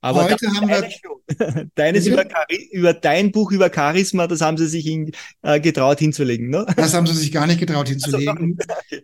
Aber 0.00 0.30
heute 0.30 0.46
haben 0.54 0.68
wir 0.68 1.66
deines 1.74 2.06
über, 2.06 2.24
über, 2.70 2.94
dein 2.94 3.32
Buch 3.32 3.50
über 3.50 3.68
Charisma, 3.74 4.28
das 4.28 4.40
haben 4.40 4.56
sie 4.56 4.68
sich 4.68 4.86
in, 4.86 5.10
äh, 5.42 5.58
getraut 5.58 5.98
hinzulegen, 5.98 6.50
ne? 6.50 6.64
Das 6.76 6.94
haben 6.94 7.08
sie 7.08 7.14
sich 7.14 7.32
gar 7.32 7.48
nicht 7.48 7.58
getraut 7.58 7.88
hinzulegen. 7.88 8.56
Also, 8.56 9.02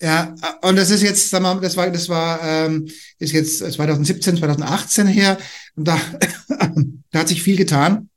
ja, 0.00 0.34
und 0.62 0.74
das 0.74 0.90
ist 0.90 1.02
jetzt, 1.02 1.30
sag 1.30 1.42
mal, 1.42 1.60
das 1.60 1.76
war, 1.76 1.88
das 1.92 2.08
war, 2.08 2.42
ähm, 2.42 2.88
ist 3.20 3.30
jetzt 3.30 3.58
2017, 3.58 4.36
2018 4.38 5.06
her. 5.06 5.38
Und 5.76 5.86
da, 5.86 5.96
da 7.12 7.20
hat 7.20 7.28
sich 7.28 7.40
viel 7.40 7.56
getan. 7.56 8.08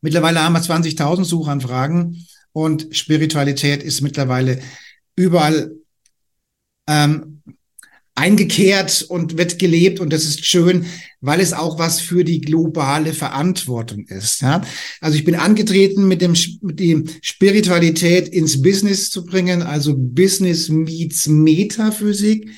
Mittlerweile 0.00 0.42
haben 0.42 0.54
wir 0.54 0.62
20.000 0.62 1.24
Suchanfragen 1.24 2.26
und 2.54 2.88
Spiritualität 2.92 3.82
ist 3.82 4.00
mittlerweile 4.00 4.60
überall 5.16 5.72
ähm, 6.88 7.42
eingekehrt 8.14 9.04
und 9.08 9.36
wird 9.36 9.58
gelebt 9.58 9.98
und 9.98 10.12
das 10.12 10.24
ist 10.24 10.46
schön, 10.46 10.86
weil 11.20 11.40
es 11.40 11.52
auch 11.52 11.80
was 11.80 12.00
für 12.00 12.22
die 12.22 12.40
globale 12.40 13.12
Verantwortung 13.12 14.06
ist. 14.06 14.40
Ja? 14.40 14.62
Also 15.00 15.18
ich 15.18 15.24
bin 15.24 15.34
angetreten, 15.34 16.06
mit 16.06 16.22
dem 16.22 16.36
mit 16.60 16.78
die 16.78 17.04
Spiritualität 17.22 18.28
ins 18.28 18.62
Business 18.62 19.10
zu 19.10 19.24
bringen, 19.24 19.62
also 19.62 19.94
Business 19.96 20.68
meets 20.68 21.26
Metaphysik 21.26 22.48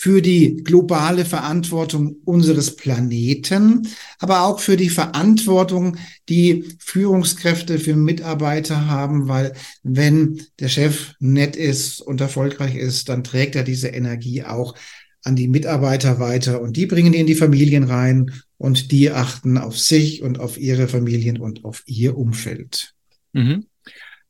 für 0.00 0.22
die 0.22 0.62
globale 0.62 1.24
Verantwortung 1.24 2.18
unseres 2.24 2.76
Planeten, 2.76 3.88
aber 4.20 4.42
auch 4.42 4.60
für 4.60 4.76
die 4.76 4.90
Verantwortung, 4.90 5.96
die 6.28 6.66
Führungskräfte 6.78 7.80
für 7.80 7.96
Mitarbeiter 7.96 8.86
haben, 8.86 9.26
weil 9.26 9.54
wenn 9.82 10.40
der 10.60 10.68
Chef 10.68 11.14
nett 11.18 11.56
ist 11.56 12.00
und 12.00 12.20
erfolgreich 12.20 12.76
ist, 12.76 13.08
dann 13.08 13.24
trägt 13.24 13.56
er 13.56 13.64
diese 13.64 13.88
Energie 13.88 14.44
auch 14.44 14.76
an 15.24 15.34
die 15.34 15.48
Mitarbeiter 15.48 16.20
weiter 16.20 16.62
und 16.62 16.76
die 16.76 16.86
bringen 16.86 17.12
die 17.12 17.18
in 17.18 17.26
die 17.26 17.34
Familien 17.34 17.82
rein 17.82 18.30
und 18.56 18.92
die 18.92 19.10
achten 19.10 19.58
auf 19.58 19.76
sich 19.76 20.22
und 20.22 20.38
auf 20.38 20.58
ihre 20.58 20.86
Familien 20.86 21.40
und 21.40 21.64
auf 21.64 21.82
ihr 21.86 22.16
Umfeld. 22.16 22.94
Mhm. 23.32 23.66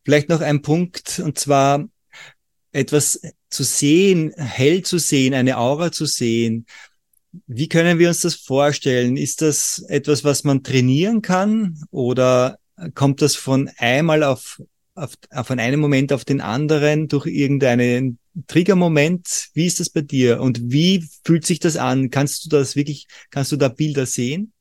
Vielleicht 0.03 0.31
noch 0.31 0.41
ein 0.41 0.63
Punkt 0.63 1.21
und 1.23 1.39
zwar 1.39 1.87
etwas 2.73 3.21
zu 3.51 3.63
sehen, 3.63 4.33
hell 4.37 4.83
zu 4.83 4.99
sehen, 4.99 5.35
eine 5.35 5.59
Aura 5.59 5.93
zu 5.93 6.07
sehen. 6.07 6.67
Wie 7.47 7.69
können 7.69 7.99
wir 7.99 8.09
uns 8.09 8.21
das 8.21 8.35
vorstellen? 8.35 9.17
Ist 9.17 9.43
das 9.43 9.81
etwas, 9.89 10.25
was 10.25 10.45
man 10.45 10.63
trainieren 10.63 11.23
kann 11.23 11.83
oder 11.91 12.59
kommt 12.95 13.23
das 13.23 13.37
von 13.37 13.71
einmal 13.79 14.23
auf, 14.23 14.61
auf, 14.95 15.15
von 15.45 15.59
einem 15.59 15.81
Moment 15.81 16.13
auf 16.13 16.25
den 16.25 16.41
anderen 16.41 17.09
durch 17.09 17.27
irgendeinen 17.27 18.19
Triggermoment, 18.47 19.49
wie 19.55 19.67
ist 19.67 19.81
das 19.81 19.91
bei 19.91 20.01
dir 20.01 20.41
und 20.41 20.71
wie 20.71 21.05
fühlt 21.25 21.45
sich 21.45 21.59
das 21.59 21.77
an? 21.77 22.11
Kannst 22.11 22.45
du 22.45 22.49
das 22.49 22.77
wirklich, 22.77 23.07
kannst 23.31 23.51
du 23.51 23.57
da 23.57 23.69
Bilder 23.69 24.07
sehen? 24.07 24.53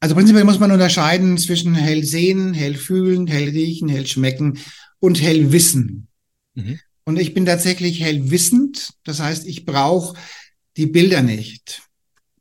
Also 0.00 0.14
prinzipiell 0.14 0.44
muss 0.44 0.60
man 0.60 0.70
unterscheiden 0.70 1.36
zwischen 1.38 1.74
hell 1.74 2.04
sehen, 2.04 2.54
hell 2.54 2.76
fühlen, 2.76 3.26
hell 3.26 3.48
riechen, 3.48 3.88
hell 3.88 4.06
schmecken 4.06 4.58
und 5.00 5.20
hell 5.20 5.50
wissen. 5.50 6.06
Mhm. 6.54 6.78
Und 7.08 7.18
ich 7.18 7.32
bin 7.32 7.46
tatsächlich 7.46 8.02
hell 8.02 8.30
wissend. 8.30 8.90
Das 9.02 9.18
heißt, 9.18 9.46
ich 9.46 9.64
brauche 9.64 10.14
die 10.76 10.84
Bilder 10.84 11.22
nicht. 11.22 11.80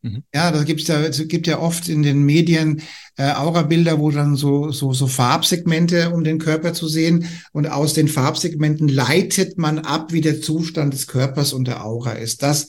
Mhm. 0.02 0.24
Ja, 0.36 0.52
da 0.52 0.62
gibt's 0.64 0.90
ja, 0.90 1.00
es 1.04 1.26
gibt 1.30 1.48
ja 1.48 1.60
oft 1.60 1.88
in 1.88 2.04
den 2.04 2.24
Medien 2.24 2.82
äh, 3.16 3.32
Aura-Bilder, 3.32 3.98
wo 3.98 4.12
dann 4.12 4.36
so, 4.36 4.72
so, 4.72 4.92
so 4.92 5.08
Farbsegmente 5.08 6.10
um 6.10 6.26
den 6.26 6.38
Körper 6.38 6.74
zu 6.74 6.90
sehen. 6.90 7.30
Und 7.54 7.68
aus 7.68 7.94
den 7.94 8.10
Farbsegmenten 8.10 8.90
leitet 8.90 9.58
man 9.58 9.80
ab, 9.80 10.12
wie 10.12 10.20
der 10.20 10.42
Zustand 10.42 10.94
des 10.94 11.08
Körpers 11.08 11.54
und 11.54 11.66
der 11.66 11.86
Aura 11.86 12.12
ist. 12.12 12.44
Das 12.44 12.68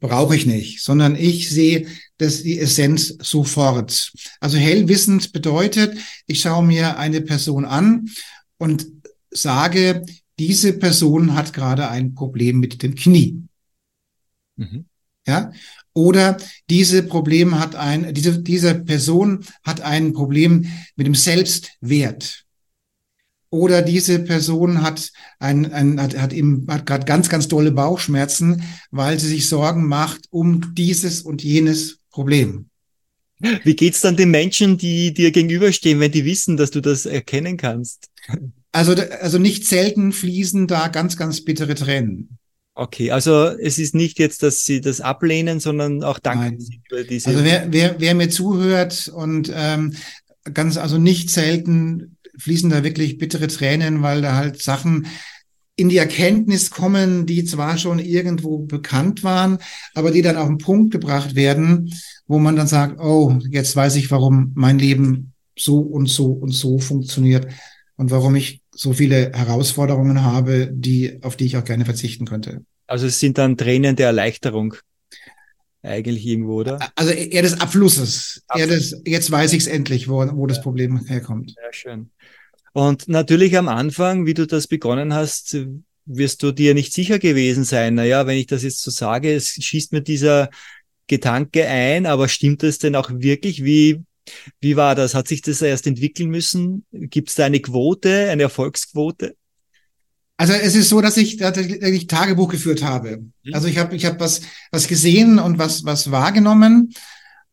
brauche 0.00 0.34
ich 0.34 0.46
nicht, 0.46 0.82
sondern 0.82 1.14
ich 1.14 1.48
sehe 1.48 1.86
das 2.18 2.42
die 2.42 2.58
Essenz 2.58 3.14
sofort. 3.22 4.10
Also 4.40 4.58
hellwissend 4.58 5.32
bedeutet, 5.32 5.96
ich 6.26 6.40
schaue 6.40 6.66
mir 6.66 6.98
eine 6.98 7.20
Person 7.20 7.64
an 7.64 8.10
und 8.58 8.88
sage, 9.30 10.02
diese 10.40 10.72
Person 10.72 11.34
hat 11.34 11.52
gerade 11.52 11.90
ein 11.90 12.14
Problem 12.14 12.60
mit 12.60 12.82
dem 12.82 12.94
Knie. 12.94 13.42
Mhm. 14.56 14.86
Ja, 15.26 15.52
oder 15.92 16.38
diese 16.70 17.02
Problem 17.02 17.58
hat 17.58 17.74
ein, 17.74 18.14
diese, 18.14 18.42
diese 18.42 18.74
Person 18.74 19.44
hat 19.62 19.82
ein 19.82 20.14
Problem 20.14 20.66
mit 20.96 21.06
dem 21.06 21.14
Selbstwert. 21.14 22.46
Oder 23.50 23.82
diese 23.82 24.20
Person 24.20 24.80
hat 24.80 25.12
ein, 25.40 25.70
ein 25.74 26.00
hat, 26.00 26.16
hat 26.16 26.32
eben, 26.32 26.66
hat 26.70 26.86
gerade 26.86 27.04
ganz, 27.04 27.28
ganz 27.28 27.46
dolle 27.46 27.70
Bauchschmerzen, 27.70 28.62
weil 28.90 29.20
sie 29.20 29.28
sich 29.28 29.46
Sorgen 29.46 29.86
macht 29.88 30.22
um 30.30 30.74
dieses 30.74 31.20
und 31.20 31.44
jenes 31.44 31.98
Problem. 32.08 32.70
Wie 33.64 33.76
geht's 33.76 34.00
dann 34.00 34.16
den 34.16 34.30
Menschen, 34.30 34.78
die 34.78 35.12
dir 35.12 35.32
gegenüberstehen, 35.32 36.00
wenn 36.00 36.12
die 36.12 36.24
wissen, 36.24 36.56
dass 36.56 36.70
du 36.70 36.80
das 36.80 37.04
erkennen 37.04 37.58
kannst? 37.58 38.08
Also, 38.72 38.94
also 39.20 39.38
nicht 39.38 39.66
selten 39.66 40.12
fließen 40.12 40.66
da 40.66 40.88
ganz, 40.88 41.16
ganz 41.16 41.44
bittere 41.44 41.74
Tränen. 41.74 42.38
Okay, 42.74 43.10
also 43.10 43.46
es 43.46 43.78
ist 43.78 43.94
nicht 43.94 44.18
jetzt, 44.18 44.42
dass 44.42 44.64
Sie 44.64 44.80
das 44.80 45.00
ablehnen, 45.00 45.60
sondern 45.60 46.02
auch 46.02 46.18
danken 46.18 46.60
Sie 46.60 46.80
für 46.88 47.04
diese. 47.04 47.28
Also 47.28 47.44
wer, 47.44 47.72
wer, 47.72 47.96
wer 47.98 48.14
mir 48.14 48.30
zuhört 48.30 49.08
und 49.08 49.52
ähm, 49.54 49.94
ganz, 50.54 50.76
also 50.76 50.96
nicht 50.96 51.30
selten 51.30 52.16
fließen 52.38 52.70
da 52.70 52.84
wirklich 52.84 53.18
bittere 53.18 53.48
Tränen, 53.48 54.02
weil 54.02 54.22
da 54.22 54.34
halt 54.34 54.62
Sachen 54.62 55.08
in 55.76 55.88
die 55.88 55.96
Erkenntnis 55.96 56.70
kommen, 56.70 57.26
die 57.26 57.44
zwar 57.44 57.78
schon 57.78 57.98
irgendwo 57.98 58.58
bekannt 58.58 59.24
waren, 59.24 59.58
aber 59.94 60.10
die 60.10 60.22
dann 60.22 60.36
auf 60.36 60.48
den 60.48 60.58
Punkt 60.58 60.92
gebracht 60.92 61.34
werden, 61.34 61.92
wo 62.26 62.38
man 62.38 62.56
dann 62.56 62.66
sagt, 62.66 63.00
oh, 63.00 63.38
jetzt 63.50 63.74
weiß 63.76 63.96
ich, 63.96 64.10
warum 64.10 64.52
mein 64.54 64.78
Leben 64.78 65.32
so 65.58 65.80
und 65.80 66.06
so 66.06 66.32
und 66.32 66.52
so 66.52 66.78
funktioniert 66.78 67.46
und 67.96 68.10
warum 68.10 68.36
ich 68.36 68.59
so 68.72 68.92
viele 68.92 69.32
Herausforderungen 69.32 70.22
habe, 70.22 70.68
die, 70.72 71.18
auf 71.22 71.36
die 71.36 71.46
ich 71.46 71.56
auch 71.56 71.64
gerne 71.64 71.84
verzichten 71.84 72.24
könnte. 72.24 72.64
Also 72.86 73.06
es 73.06 73.20
sind 73.20 73.38
dann 73.38 73.56
Tränen 73.56 73.96
der 73.96 74.06
Erleichterung. 74.06 74.74
eigentlich 75.82 76.26
irgendwo, 76.26 76.60
oder? 76.60 76.78
Also 76.94 77.12
eher 77.12 77.42
des 77.42 77.60
Abflusses. 77.60 78.42
Abfluss. 78.48 78.68
Eher 78.68 78.76
des, 78.76 79.02
jetzt 79.04 79.30
weiß 79.30 79.52
ich 79.52 79.60
es 79.60 79.66
endlich, 79.66 80.08
wo, 80.08 80.26
wo 80.36 80.46
das 80.46 80.60
Problem 80.60 81.04
herkommt. 81.06 81.54
Sehr 81.54 81.72
schön. 81.72 82.10
Und 82.72 83.08
natürlich 83.08 83.56
am 83.56 83.68
Anfang, 83.68 84.26
wie 84.26 84.34
du 84.34 84.46
das 84.46 84.68
begonnen 84.68 85.14
hast, 85.14 85.56
wirst 86.04 86.42
du 86.42 86.52
dir 86.52 86.74
nicht 86.74 86.92
sicher 86.92 87.18
gewesen 87.18 87.64
sein. 87.64 87.94
Naja, 87.94 88.26
wenn 88.26 88.38
ich 88.38 88.46
das 88.46 88.62
jetzt 88.62 88.82
so 88.82 88.90
sage, 88.90 89.34
es 89.34 89.48
schießt 89.48 89.92
mir 89.92 90.02
dieser 90.02 90.50
Gedanke 91.06 91.66
ein, 91.66 92.06
aber 92.06 92.28
stimmt 92.28 92.62
das 92.62 92.78
denn 92.78 92.94
auch 92.94 93.10
wirklich? 93.12 93.64
Wie, 93.64 94.02
wie 94.60 94.76
war 94.76 94.94
das? 94.94 95.14
Hat 95.14 95.28
sich 95.28 95.42
das 95.42 95.62
erst 95.62 95.86
entwickeln 95.86 96.30
müssen? 96.30 96.84
Gibt 96.92 97.30
es 97.30 97.34
da 97.34 97.46
eine 97.46 97.60
Quote, 97.60 98.30
eine 98.30 98.44
Erfolgsquote? 98.44 99.34
Also 100.36 100.54
es 100.54 100.74
ist 100.74 100.88
so, 100.88 101.02
dass 101.02 101.18
ich, 101.18 101.36
dass 101.36 101.58
ich 101.58 102.06
Tagebuch 102.06 102.48
geführt 102.48 102.82
habe. 102.82 103.18
Mhm. 103.42 103.54
Also 103.54 103.68
ich 103.68 103.76
habe 103.76 103.94
ich 103.94 104.06
hab 104.06 104.20
was, 104.20 104.40
was 104.70 104.88
gesehen 104.88 105.38
und 105.38 105.58
was, 105.58 105.84
was 105.84 106.10
wahrgenommen 106.10 106.94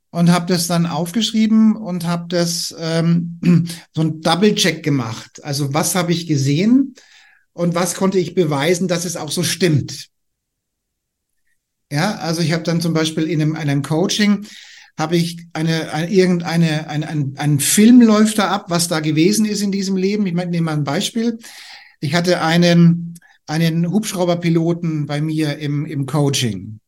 und 0.09 0.31
habe 0.31 0.45
das 0.45 0.67
dann 0.67 0.85
aufgeschrieben 0.85 1.75
und 1.75 2.05
habe 2.05 2.27
das 2.29 2.73
ähm, 2.79 3.39
so 3.93 4.01
ein 4.01 4.21
Double-Check 4.21 4.83
gemacht. 4.83 5.43
Also 5.43 5.73
was 5.73 5.95
habe 5.95 6.13
ich 6.13 6.27
gesehen 6.27 6.95
und 7.51 7.75
was 7.75 7.95
konnte 7.95 8.19
ich 8.19 8.35
beweisen, 8.35 8.87
dass 8.87 9.03
es 9.03 9.17
auch 9.17 9.31
so 9.31 9.43
stimmt. 9.43 10.07
Ja, 11.91 12.15
also 12.15 12.41
ich 12.41 12.53
habe 12.53 12.63
dann 12.63 12.81
zum 12.81 12.93
Beispiel 12.93 13.23
in 13.23 13.41
einem, 13.41 13.55
einem 13.55 13.81
Coaching 13.81 14.45
habe 14.97 15.15
ich 15.15 15.47
eine, 15.53 15.93
eine 15.93 16.09
irgendeine 16.09 16.89
ein, 16.89 17.03
ein, 17.03 17.33
ein 17.37 17.59
Film 17.59 18.01
läuft 18.01 18.39
da 18.39 18.49
ab, 18.49 18.65
was 18.69 18.87
da 18.87 18.99
gewesen 18.99 19.45
ist 19.45 19.61
in 19.61 19.71
diesem 19.71 19.95
Leben. 19.95 20.25
Ich 20.25 20.33
nehme 20.33 20.61
mal 20.61 20.73
ein 20.73 20.83
Beispiel. 20.83 21.37
Ich 21.99 22.15
hatte 22.15 22.41
einen, 22.41 23.13
einen 23.45 23.91
Hubschrauberpiloten 23.91 25.05
bei 25.05 25.21
mir 25.21 25.57
im, 25.59 25.85
im 25.85 26.05
Coaching. 26.07 26.79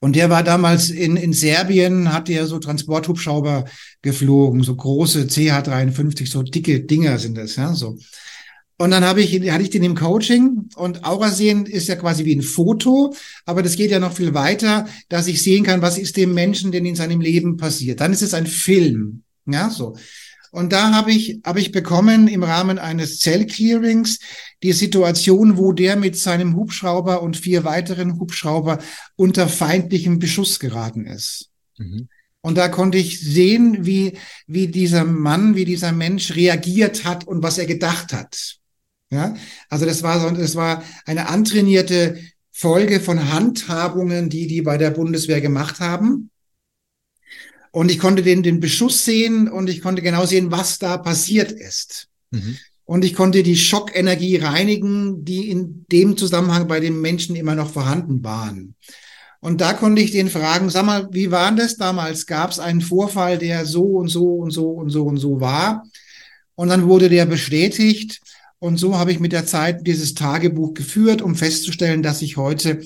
Und 0.00 0.16
der 0.16 0.28
war 0.28 0.42
damals 0.42 0.90
in, 0.90 1.16
in 1.16 1.32
Serbien, 1.32 2.12
hat 2.12 2.28
er 2.28 2.46
so 2.46 2.58
Transporthubschrauber 2.58 3.64
geflogen, 4.02 4.62
so 4.62 4.76
große 4.76 5.28
CH-53, 5.28 6.30
so 6.30 6.42
dicke 6.42 6.80
Dinger 6.80 7.18
sind 7.18 7.38
das, 7.38 7.56
ja, 7.56 7.72
so. 7.72 7.96
Und 8.76 8.90
dann 8.90 9.04
habe 9.04 9.22
ich, 9.22 9.50
hatte 9.50 9.62
ich 9.62 9.70
den 9.70 9.84
im 9.84 9.94
Coaching 9.94 10.68
und 10.74 11.04
Aura 11.04 11.30
sehen 11.30 11.64
ist 11.64 11.86
ja 11.86 11.94
quasi 11.94 12.24
wie 12.24 12.34
ein 12.34 12.42
Foto, 12.42 13.14
aber 13.46 13.62
das 13.62 13.76
geht 13.76 13.92
ja 13.92 14.00
noch 14.00 14.14
viel 14.14 14.34
weiter, 14.34 14.88
dass 15.08 15.28
ich 15.28 15.42
sehen 15.42 15.62
kann, 15.62 15.80
was 15.80 15.96
ist 15.96 16.16
dem 16.16 16.34
Menschen 16.34 16.72
denn 16.72 16.84
in 16.84 16.96
seinem 16.96 17.20
Leben 17.20 17.56
passiert. 17.56 18.00
Dann 18.00 18.12
ist 18.12 18.22
es 18.22 18.34
ein 18.34 18.48
Film, 18.48 19.22
ja, 19.46 19.70
so. 19.70 19.96
Und 20.50 20.72
da 20.72 20.92
habe 20.92 21.12
ich, 21.12 21.40
habe 21.44 21.60
ich 21.60 21.72
bekommen 21.72 22.28
im 22.28 22.44
Rahmen 22.44 22.78
eines 22.78 23.18
Zellclearings 23.18 24.20
die 24.62 24.72
Situation, 24.72 25.56
wo 25.56 25.72
der 25.72 25.96
mit 25.96 26.16
seinem 26.16 26.54
Hubschrauber 26.56 27.22
und 27.22 27.36
vier 27.36 27.64
weiteren 27.64 28.20
Hubschrauber 28.20 28.78
unter 29.16 29.48
feindlichem 29.48 30.18
Beschuss 30.18 30.60
geraten 30.60 31.06
ist. 31.06 31.50
Mhm. 31.76 32.08
Und 32.40 32.56
da 32.56 32.68
konnte 32.68 32.98
ich 32.98 33.20
sehen, 33.20 33.84
wie, 33.86 34.18
wie 34.46 34.68
dieser 34.68 35.04
Mann, 35.04 35.56
wie 35.56 35.64
dieser 35.64 35.92
Mensch 35.92 36.36
reagiert 36.36 37.04
hat 37.04 37.26
und 37.26 37.42
was 37.42 37.58
er 37.58 37.66
gedacht 37.66 38.12
hat. 38.12 38.58
Ja, 39.14 39.34
also 39.70 39.86
das 39.86 40.02
war 40.02 40.32
das 40.32 40.56
war 40.56 40.82
eine 41.06 41.28
antrainierte 41.28 42.18
Folge 42.50 43.00
von 43.00 43.32
Handhabungen, 43.32 44.28
die 44.28 44.48
die 44.48 44.62
bei 44.62 44.76
der 44.76 44.90
Bundeswehr 44.90 45.40
gemacht 45.40 45.78
haben. 45.78 46.30
Und 47.70 47.90
ich 47.90 47.98
konnte 47.98 48.22
den, 48.22 48.42
den 48.42 48.60
Beschuss 48.60 49.04
sehen 49.04 49.48
und 49.48 49.68
ich 49.68 49.80
konnte 49.80 50.02
genau 50.02 50.26
sehen, 50.26 50.50
was 50.50 50.78
da 50.78 50.96
passiert 50.96 51.50
ist. 51.50 52.08
Mhm. 52.30 52.56
Und 52.84 53.04
ich 53.04 53.14
konnte 53.14 53.42
die 53.42 53.56
Schockenergie 53.56 54.36
reinigen, 54.36 55.24
die 55.24 55.48
in 55.50 55.86
dem 55.90 56.16
Zusammenhang 56.16 56.68
bei 56.68 56.80
den 56.80 57.00
Menschen 57.00 57.34
immer 57.34 57.54
noch 57.54 57.72
vorhanden 57.72 58.22
waren. 58.22 58.74
Und 59.40 59.60
da 59.60 59.72
konnte 59.74 60.02
ich 60.02 60.10
den 60.10 60.30
fragen, 60.30 60.70
sag 60.70 60.86
mal, 60.86 61.08
wie 61.12 61.30
war 61.30 61.52
das 61.52 61.76
damals? 61.76 62.26
Gab 62.26 62.50
es 62.50 62.58
einen 62.58 62.80
Vorfall, 62.80 63.38
der 63.38 63.66
so 63.66 63.84
und 63.84 64.08
so 64.08 64.36
und 64.36 64.50
so 64.50 64.70
und 64.70 64.90
so 64.90 65.04
und 65.04 65.18
so 65.18 65.40
war? 65.40 65.84
Und 66.54 66.68
dann 66.68 66.86
wurde 66.88 67.08
der 67.08 67.26
bestätigt. 67.26 68.20
Und 68.64 68.78
so 68.78 68.96
habe 68.96 69.12
ich 69.12 69.20
mit 69.20 69.32
der 69.32 69.44
Zeit 69.44 69.86
dieses 69.86 70.14
Tagebuch 70.14 70.72
geführt, 70.72 71.20
um 71.20 71.34
festzustellen, 71.34 72.02
dass 72.02 72.22
ich 72.22 72.38
heute 72.38 72.82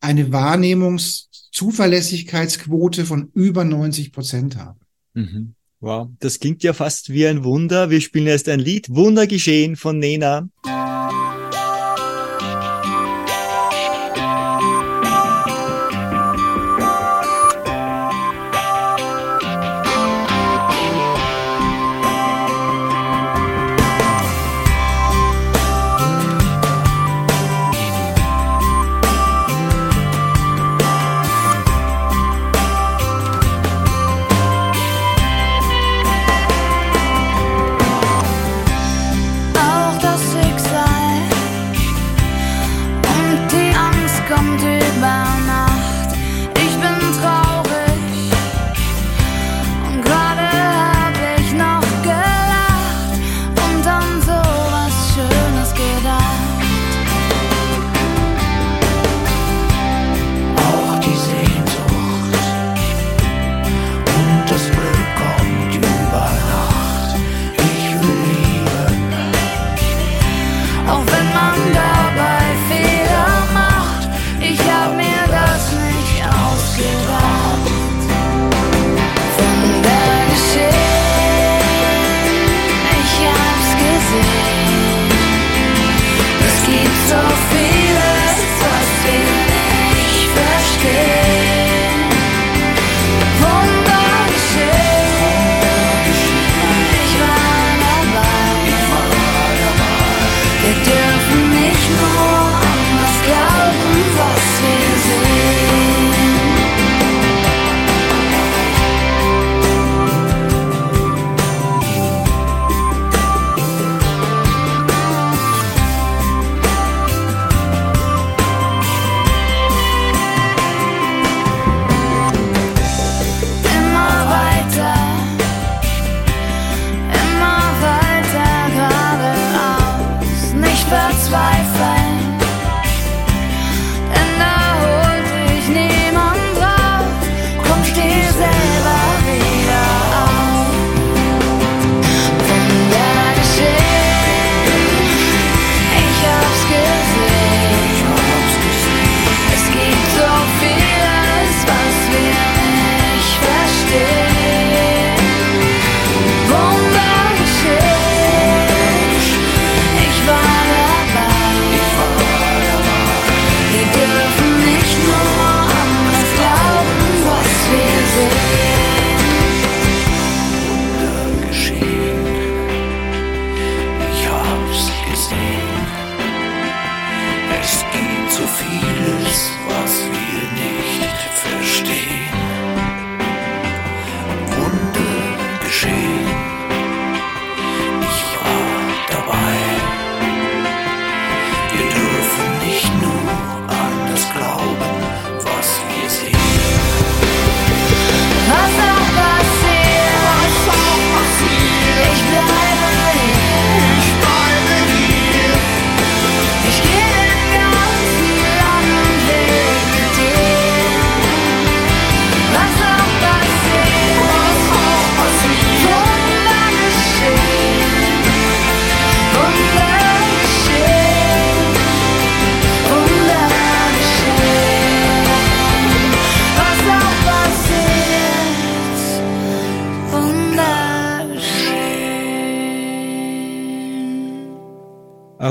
eine 0.00 0.26
Wahrnehmungs- 0.32 1.28
Zuverlässigkeitsquote 1.52 3.04
von 3.04 3.30
über 3.34 3.62
90 3.64 4.10
Prozent 4.10 4.56
habe. 4.56 4.80
Mhm. 5.14 5.54
Wow, 5.78 6.08
das 6.18 6.40
klingt 6.40 6.64
ja 6.64 6.72
fast 6.72 7.10
wie 7.10 7.26
ein 7.26 7.44
Wunder. 7.44 7.90
Wir 7.90 8.00
spielen 8.00 8.26
erst 8.26 8.48
ein 8.48 8.58
Lied, 8.58 8.88
Wunder 8.88 9.28
geschehen 9.28 9.76
von 9.76 9.98
Nena. 9.98 10.48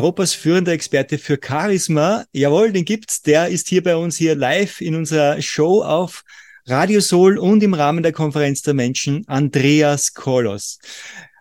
Europas 0.02 0.34
führender 0.34 0.72
Experte 0.72 1.20
für 1.20 1.38
Charisma. 1.40 2.26
Jawohl, 2.34 2.72
den 2.72 2.86
gibt's. 2.86 3.22
Der 3.22 3.50
ist 3.50 3.68
hier 3.68 3.84
bei 3.84 3.96
uns 3.96 4.18
hier 4.18 4.34
live 4.34 4.82
in 4.82 4.96
unserer 4.96 5.40
Show 5.44 5.84
auf 5.84 6.24
Radio 6.66 7.02
Sol 7.02 7.38
und 7.38 7.62
im 7.62 7.76
Rahmen 7.76 8.02
der 8.02 8.12
Konferenz 8.12 8.64
der 8.64 8.74
Menschen 8.74 9.24
Andreas 9.28 10.16
Kolos. 10.16 10.80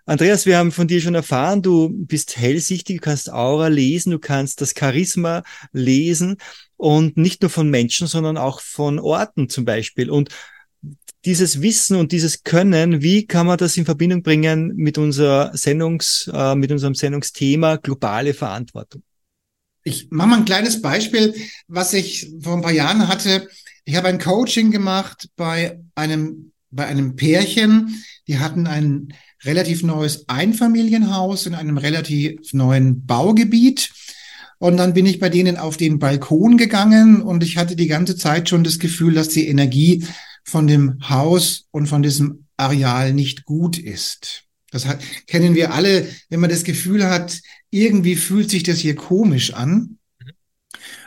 Andreas, 0.05 0.45
wir 0.45 0.59
haben 0.59 0.73
von 0.73 0.89
dir 0.89 1.01
schon 1.01 1.15
erfahren, 1.15 1.63
du 1.63 1.89
bist 1.89 2.37
hellsichtig, 2.37 2.97
du 2.99 3.03
kannst 3.03 3.33
Aura 3.33 3.69
lesen, 3.69 4.11
du 4.11 4.19
kannst 4.19 4.61
das 4.61 4.75
Charisma 4.79 5.43
lesen 5.73 6.37
und 6.77 7.17
nicht 7.17 7.41
nur 7.41 7.51
von 7.51 7.71
Menschen, 7.71 8.09
sondern 8.09 8.37
auch 8.37 8.61
von 8.61 8.99
Orten 8.99 9.49
zum 9.49 9.65
Beispiel. 9.65 10.11
Und 10.11 10.29
dieses 11.25 11.61
Wissen 11.61 11.97
und 11.97 12.13
dieses 12.13 12.45
Können, 12.45 13.03
wie 13.03 13.27
kann 13.27 13.47
man 13.47 13.59
das 13.59 13.77
in 13.77 13.85
Verbindung 13.85 14.23
bringen 14.23 14.73
mit 14.77 14.97
unserer 14.97 15.57
Sendungs, 15.57 16.31
äh, 16.33 16.55
mit 16.55 16.73
unserem 16.73 16.95
Sendungsthema 16.95 17.77
globale 17.77 18.33
Verantwortung? 18.33 19.03
Ich 19.85 20.09
mache 20.11 20.29
mal 20.29 20.37
ein 20.39 20.45
kleines 20.45 20.83
Beispiel, 20.83 21.35
was 21.69 21.93
ich 21.93 22.31
vor 22.41 22.55
ein 22.55 22.63
paar 22.63 22.73
Jahren 22.73 23.09
hatte. 23.09 23.49
Ich 23.85 23.97
habe 23.97 24.09
ein 24.09 24.19
Coaching 24.19 24.71
gemacht 24.71 25.29
bei 25.37 25.81
einem, 25.95 26.53
bei 26.71 26.87
einem 26.87 27.17
Pärchen, 27.17 28.03
die 28.27 28.39
hatten 28.39 28.67
ein 28.67 29.15
relativ 29.45 29.83
neues 29.83 30.29
Einfamilienhaus 30.29 31.47
in 31.47 31.55
einem 31.55 31.79
relativ 31.79 32.53
neuen 32.53 33.07
Baugebiet. 33.07 33.91
Und 34.59 34.77
dann 34.77 34.93
bin 34.93 35.07
ich 35.07 35.19
bei 35.19 35.31
denen 35.31 35.57
auf 35.57 35.79
den 35.79 35.99
Balkon 35.99 36.59
gegangen 36.59 37.23
und 37.23 37.43
ich 37.43 37.57
hatte 37.57 37.77
die 37.77 37.87
ganze 37.87 38.17
Zeit 38.17 38.51
schon 38.51 38.63
das 38.63 38.79
Gefühl, 38.79 39.15
dass 39.15 39.29
die 39.29 39.49
Energie 39.49 40.05
von 40.45 40.67
dem 40.67 40.99
Haus 41.09 41.67
und 41.71 41.87
von 41.87 42.03
diesem 42.03 42.47
Areal 42.57 43.13
nicht 43.13 43.45
gut 43.45 43.79
ist. 43.79 44.45
Das 44.71 44.87
hat, 44.87 45.01
kennen 45.27 45.55
wir 45.55 45.73
alle, 45.73 46.09
wenn 46.29 46.41
man 46.41 46.51
das 46.51 46.65
Gefühl 46.65 47.09
hat, 47.09 47.41
irgendwie 47.71 48.17
fühlt 48.17 48.51
sich 48.51 48.63
das 48.63 48.79
hier 48.79 48.95
komisch 48.95 49.53
an. 49.53 49.99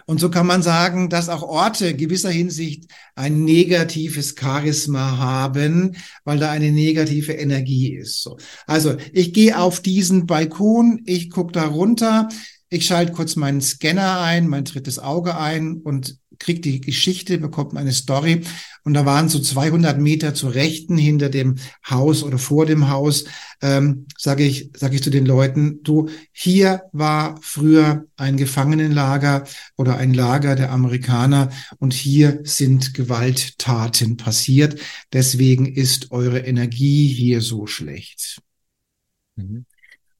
Und 0.06 0.19
so 0.19 0.30
kann 0.30 0.46
man 0.46 0.62
sagen, 0.62 1.10
dass 1.10 1.30
auch 1.30 1.43
Orte 1.43 1.96
gewisser 1.96 2.30
Hinsicht 2.30 2.91
ein 3.15 3.46
negatives 3.46 4.36
Charisma 4.38 5.17
haben, 5.17 5.96
weil 6.26 6.39
da 6.39 6.52
eine 6.52 6.72
negative 6.72 7.32
Energie 7.32 7.96
ist. 7.96 8.22
So. 8.22 8.38
Also 8.67 8.98
ich 9.13 9.34
gehe 9.34 9.58
auf 9.58 9.80
diesen 9.80 10.26
Balkon, 10.26 11.02
ich 11.06 11.30
gucke 11.30 11.54
da 11.54 11.65
runter, 11.67 12.28
ich 12.69 12.86
schalte 12.86 13.13
kurz 13.13 13.38
meinen 13.38 13.62
Scanner 13.62 14.19
ein, 14.19 14.48
mein 14.48 14.65
drittes 14.65 15.00
Auge 15.00 15.38
ein 15.38 15.78
und 15.78 16.17
kriegt 16.39 16.65
die 16.65 16.82
Geschichte, 16.82 17.38
bekommt 17.38 17.76
eine 17.76 17.93
Story. 17.93 18.41
Und 18.84 18.93
da 18.93 19.06
waren 19.06 19.30
so 19.30 19.39
200 19.39 20.00
Meter 20.00 20.34
zur 20.34 20.56
Rechten 20.56 20.98
hinter 20.98 21.30
dem 21.30 21.56
Haus 21.89 22.22
oder 22.24 22.38
vor 22.38 22.65
dem 22.65 22.89
Haus, 22.89 23.26
ähm, 23.62 24.08
sage 24.17 24.43
ich, 24.43 24.72
sage 24.76 24.96
ich 24.96 25.04
zu 25.04 25.10
den 25.10 25.26
Leuten, 25.26 25.82
du, 25.84 26.10
hier 26.32 26.84
war 26.91 27.39
früher 27.41 28.06
ein 28.17 28.36
Gefangenenlager 28.36 29.46
oder 29.78 29.98
ein 29.98 30.13
Lager 30.13 30.56
der 30.56 30.72
Amerikaner 30.72 31.50
und 31.80 31.93
hier 31.93 32.41
sind 32.43 32.93
Gewalttaten 32.93 34.17
passiert. 34.17 34.80
Deswegen 35.13 35.65
ist 35.65 36.12
eure 36.12 36.39
Energie 36.39 37.08
hier 37.08 37.41
so 37.41 37.67
schlecht. 37.67 38.41
Mhm. 39.36 39.65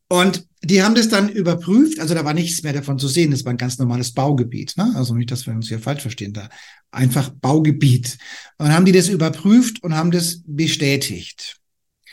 Und 0.08 0.48
die 0.64 0.82
haben 0.82 0.96
das 0.96 1.10
dann 1.10 1.30
überprüft, 1.30 2.00
also 2.00 2.14
da 2.14 2.24
war 2.24 2.34
nichts 2.34 2.64
mehr 2.64 2.74
davon 2.74 2.98
zu 2.98 3.08
sehen, 3.08 3.32
das 3.32 3.44
war 3.44 3.52
ein 3.52 3.58
ganz 3.58 3.78
normales 3.78 4.14
Baugebiet, 4.14 4.78
ne? 4.78 4.94
also 4.96 5.14
nicht, 5.14 5.30
dass 5.30 5.46
wir 5.46 5.54
uns 5.54 5.68
hier 5.68 5.80
falsch 5.80 6.02
verstehen, 6.02 6.32
da 6.32 6.50
einfach 6.90 7.30
Baugebiet. 7.30 8.18
Und 8.58 8.68
dann 8.68 8.74
haben 8.74 8.86
die 8.86 8.92
das 8.94 9.10
überprüft 9.10 9.84
und 9.84 9.94
haben 9.96 10.12
das 10.12 10.42
bestätigt. 10.46 11.58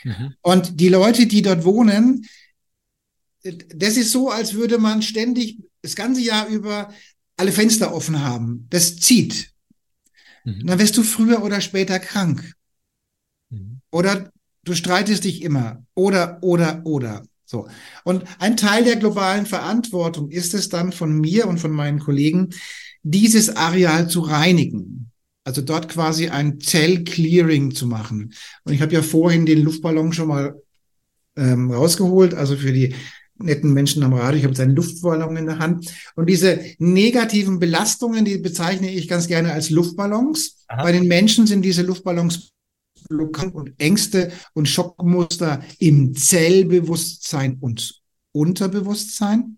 Mhm. 0.03 0.33
Und 0.41 0.79
die 0.79 0.89
Leute, 0.89 1.27
die 1.27 1.41
dort 1.41 1.63
wohnen, 1.63 2.25
das 3.43 3.97
ist 3.97 4.11
so, 4.11 4.29
als 4.29 4.53
würde 4.53 4.77
man 4.77 5.01
ständig 5.01 5.59
das 5.81 5.95
ganze 5.95 6.21
Jahr 6.21 6.47
über 6.47 6.93
alle 7.37 7.51
Fenster 7.51 7.93
offen 7.93 8.19
haben. 8.19 8.67
Das 8.69 8.97
zieht. 8.97 9.51
Mhm. 10.43 10.67
Dann 10.67 10.79
wirst 10.79 10.97
du 10.97 11.03
früher 11.03 11.43
oder 11.43 11.61
später 11.61 11.99
krank. 11.99 12.53
Mhm. 13.49 13.81
Oder 13.91 14.31
du 14.63 14.75
streitest 14.75 15.23
dich 15.23 15.41
immer. 15.41 15.83
Oder, 15.95 16.39
oder, 16.41 16.81
oder. 16.85 17.23
So. 17.51 17.67
Und 18.05 18.23
ein 18.39 18.55
Teil 18.55 18.85
der 18.85 18.95
globalen 18.95 19.45
Verantwortung 19.45 20.31
ist 20.31 20.53
es 20.53 20.69
dann 20.69 20.93
von 20.93 21.19
mir 21.19 21.47
und 21.47 21.57
von 21.59 21.71
meinen 21.71 21.99
Kollegen, 21.99 22.51
dieses 23.03 23.53
Areal 23.57 24.07
zu 24.07 24.21
reinigen. 24.21 25.11
Also 25.43 25.61
dort 25.61 25.89
quasi 25.89 26.29
ein 26.29 26.61
Zell-Clearing 26.61 27.75
zu 27.75 27.87
machen. 27.87 28.33
Und 28.63 28.71
ich 28.71 28.81
habe 28.81 28.93
ja 28.93 29.01
vorhin 29.01 29.45
den 29.45 29.63
Luftballon 29.63 30.13
schon 30.13 30.29
mal 30.29 30.61
ähm, 31.35 31.71
rausgeholt, 31.71 32.33
also 32.33 32.55
für 32.55 32.71
die 32.71 32.95
netten 33.37 33.73
Menschen 33.73 34.03
am 34.03 34.13
Radio. 34.13 34.37
Ich 34.37 34.43
habe 34.43 34.53
jetzt 34.53 34.61
einen 34.61 34.75
Luftballon 34.77 35.35
in 35.35 35.47
der 35.47 35.59
Hand. 35.59 35.93
Und 36.15 36.29
diese 36.29 36.61
negativen 36.77 37.59
Belastungen, 37.59 38.23
die 38.23 38.37
bezeichne 38.37 38.89
ich 38.89 39.09
ganz 39.09 39.27
gerne 39.27 39.51
als 39.51 39.69
Luftballons. 39.69 40.63
Aha. 40.69 40.83
Bei 40.83 40.93
den 40.93 41.09
Menschen 41.09 41.47
sind 41.47 41.63
diese 41.63 41.81
Luftballons 41.81 42.53
Blockaden 43.11 43.51
und 43.51 43.73
Ängste 43.77 44.31
und 44.53 44.67
Schockmuster 44.67 45.63
im 45.79 46.15
Zellbewusstsein 46.15 47.57
und 47.59 48.01
Unterbewusstsein. 48.31 49.57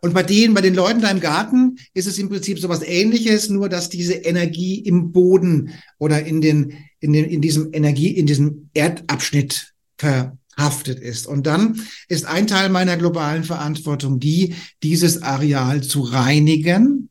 Und 0.00 0.14
bei 0.14 0.22
denen, 0.22 0.54
bei 0.54 0.60
den 0.60 0.74
Leuten 0.74 1.00
da 1.00 1.10
im 1.10 1.20
Garten 1.20 1.78
ist 1.94 2.06
es 2.06 2.18
im 2.18 2.28
Prinzip 2.28 2.58
so 2.58 2.68
was 2.68 2.82
ähnliches, 2.82 3.48
nur 3.48 3.68
dass 3.68 3.88
diese 3.88 4.14
Energie 4.14 4.78
im 4.78 5.12
Boden 5.12 5.70
oder 5.98 6.24
in 6.24 6.40
den, 6.40 6.74
in 7.00 7.12
den, 7.12 7.24
in 7.24 7.40
diesem 7.40 7.70
Energie, 7.72 8.08
in 8.08 8.26
diesem 8.26 8.70
Erdabschnitt 8.74 9.72
verhaftet 9.98 11.00
ist. 11.00 11.26
Und 11.26 11.46
dann 11.46 11.80
ist 12.08 12.26
ein 12.26 12.46
Teil 12.46 12.68
meiner 12.68 12.96
globalen 12.96 13.44
Verantwortung 13.44 14.20
die, 14.20 14.54
dieses 14.82 15.22
Areal 15.22 15.82
zu 15.82 16.02
reinigen 16.02 17.08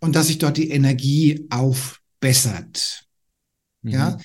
und 0.00 0.16
dass 0.16 0.28
sich 0.28 0.38
dort 0.38 0.56
die 0.56 0.70
Energie 0.70 1.46
aufbessert. 1.50 3.09
Mhm. 3.82 3.90
Ja, 3.90 4.18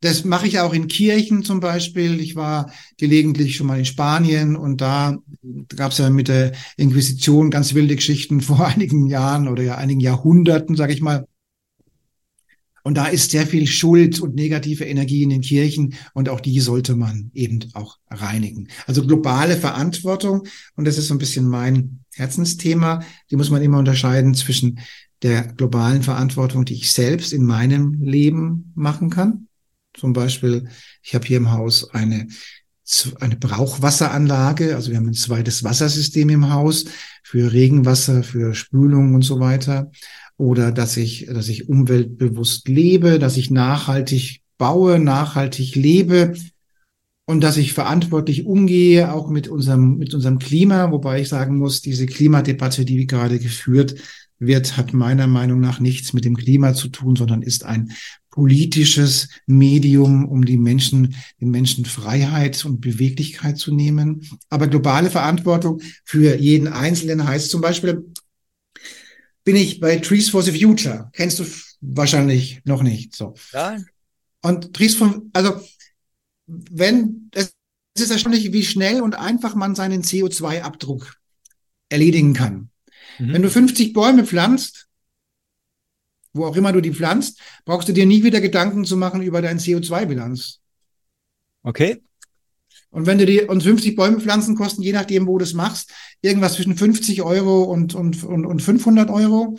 das 0.00 0.24
mache 0.24 0.46
ich 0.46 0.60
auch 0.60 0.74
in 0.74 0.88
Kirchen 0.88 1.42
zum 1.42 1.60
Beispiel. 1.60 2.20
Ich 2.20 2.36
war 2.36 2.70
gelegentlich 2.98 3.56
schon 3.56 3.66
mal 3.66 3.78
in 3.78 3.84
Spanien 3.84 4.56
und 4.56 4.80
da 4.80 5.16
gab 5.74 5.92
es 5.92 5.98
ja 5.98 6.10
mit 6.10 6.28
der 6.28 6.52
Inquisition 6.76 7.50
ganz 7.50 7.74
wilde 7.74 7.96
Geschichten 7.96 8.40
vor 8.42 8.66
einigen 8.66 9.06
Jahren 9.06 9.48
oder 9.48 9.62
ja 9.62 9.76
einigen 9.76 10.00
Jahrhunderten, 10.00 10.76
sage 10.76 10.92
ich 10.92 11.00
mal. 11.00 11.26
Und 12.84 12.94
da 12.94 13.06
ist 13.06 13.32
sehr 13.32 13.48
viel 13.48 13.66
Schuld 13.66 14.20
und 14.20 14.36
negative 14.36 14.84
Energie 14.84 15.24
in 15.24 15.30
den 15.30 15.40
Kirchen 15.40 15.94
und 16.14 16.28
auch 16.28 16.38
die 16.38 16.60
sollte 16.60 16.94
man 16.94 17.32
eben 17.34 17.58
auch 17.74 17.98
reinigen. 18.08 18.68
Also 18.86 19.04
globale 19.04 19.56
Verantwortung 19.56 20.46
und 20.76 20.84
das 20.84 20.96
ist 20.96 21.08
so 21.08 21.14
ein 21.14 21.18
bisschen 21.18 21.48
mein 21.48 22.04
Herzensthema. 22.14 23.02
Die 23.28 23.34
muss 23.34 23.50
man 23.50 23.62
immer 23.62 23.80
unterscheiden 23.80 24.34
zwischen 24.34 24.78
der 25.22 25.44
globalen 25.44 26.02
Verantwortung, 26.02 26.64
die 26.64 26.74
ich 26.74 26.92
selbst 26.92 27.32
in 27.32 27.44
meinem 27.44 28.02
Leben 28.02 28.72
machen 28.74 29.10
kann. 29.10 29.48
Zum 29.94 30.12
Beispiel, 30.12 30.68
ich 31.02 31.14
habe 31.14 31.26
hier 31.26 31.38
im 31.38 31.52
Haus 31.52 31.90
eine, 31.90 32.28
eine 33.20 33.36
Brauchwasseranlage, 33.36 34.74
also 34.74 34.90
wir 34.90 34.98
haben 34.98 35.08
ein 35.08 35.14
zweites 35.14 35.64
Wassersystem 35.64 36.28
im 36.28 36.52
Haus 36.52 36.84
für 37.22 37.52
Regenwasser, 37.52 38.22
für 38.22 38.54
Spülung 38.54 39.14
und 39.14 39.22
so 39.22 39.40
weiter. 39.40 39.90
Oder 40.36 40.70
dass 40.70 40.98
ich, 40.98 41.26
dass 41.26 41.48
ich 41.48 41.68
umweltbewusst 41.68 42.68
lebe, 42.68 43.18
dass 43.18 43.38
ich 43.38 43.50
nachhaltig 43.50 44.42
baue, 44.58 44.98
nachhaltig 44.98 45.74
lebe 45.74 46.34
und 47.24 47.40
dass 47.40 47.56
ich 47.56 47.72
verantwortlich 47.72 48.44
umgehe, 48.44 49.12
auch 49.12 49.28
mit 49.28 49.48
unserem, 49.48 49.96
mit 49.96 50.12
unserem 50.14 50.38
Klima, 50.38 50.92
wobei 50.92 51.22
ich 51.22 51.28
sagen 51.28 51.56
muss, 51.56 51.80
diese 51.80 52.06
Klimadebatte, 52.06 52.84
die 52.84 52.98
wir 52.98 53.06
gerade 53.06 53.38
geführt 53.38 53.96
wird, 54.38 54.76
hat 54.76 54.92
meiner 54.92 55.26
Meinung 55.26 55.60
nach 55.60 55.80
nichts 55.80 56.12
mit 56.12 56.24
dem 56.24 56.36
Klima 56.36 56.74
zu 56.74 56.88
tun, 56.88 57.16
sondern 57.16 57.42
ist 57.42 57.64
ein 57.64 57.92
politisches 58.30 59.28
Medium, 59.46 60.28
um 60.28 60.44
die 60.44 60.58
Menschen, 60.58 61.16
den 61.40 61.50
Menschen 61.50 61.86
Freiheit 61.86 62.64
und 62.66 62.80
Beweglichkeit 62.82 63.56
zu 63.56 63.74
nehmen. 63.74 64.28
Aber 64.50 64.68
globale 64.68 65.10
Verantwortung 65.10 65.80
für 66.04 66.36
jeden 66.36 66.68
Einzelnen 66.68 67.26
heißt 67.26 67.50
zum 67.50 67.62
Beispiel, 67.62 68.04
bin 69.42 69.56
ich 69.56 69.80
bei 69.80 69.96
Trees 69.96 70.28
for 70.28 70.42
the 70.42 70.52
Future. 70.52 71.08
Kennst 71.12 71.38
du 71.38 71.46
wahrscheinlich 71.80 72.60
noch 72.64 72.82
nicht, 72.82 73.16
so. 73.16 73.34
Ja. 73.52 73.78
Und 74.42 74.74
Trees 74.74 74.94
for, 74.94 75.22
also, 75.32 75.60
wenn, 76.46 77.30
es 77.32 77.54
ist 77.96 78.10
erstaunlich, 78.10 78.52
wie 78.52 78.64
schnell 78.64 79.00
und 79.00 79.14
einfach 79.14 79.54
man 79.54 79.74
seinen 79.74 80.02
CO2-Abdruck 80.02 81.16
erledigen 81.88 82.34
kann. 82.34 82.70
Mhm. 83.18 83.32
Wenn 83.32 83.42
du 83.42 83.50
50 83.50 83.92
Bäume 83.92 84.24
pflanzt, 84.24 84.86
wo 86.32 86.44
auch 86.44 86.56
immer 86.56 86.72
du 86.72 86.80
die 86.80 86.92
pflanzt, 86.92 87.40
brauchst 87.64 87.88
du 87.88 87.92
dir 87.92 88.06
nie 88.06 88.22
wieder 88.22 88.40
Gedanken 88.40 88.84
zu 88.84 88.96
machen 88.96 89.22
über 89.22 89.42
deine 89.42 89.58
CO2-Bilanz. 89.58 90.60
Okay. 91.62 92.02
Und 92.90 93.06
wenn 93.06 93.18
du 93.18 93.26
die 93.26 93.42
und 93.42 93.62
50 93.62 93.96
Bäume 93.96 94.20
pflanzen 94.20 94.56
kosten, 94.56 94.82
je 94.82 94.92
nachdem, 94.92 95.26
wo 95.26 95.38
du 95.38 95.44
es 95.44 95.54
machst, 95.54 95.92
irgendwas 96.22 96.54
zwischen 96.54 96.76
50 96.76 97.22
Euro 97.22 97.64
und, 97.64 97.94
und, 97.94 98.22
und, 98.24 98.46
und 98.46 98.62
500 98.62 99.10
Euro. 99.10 99.58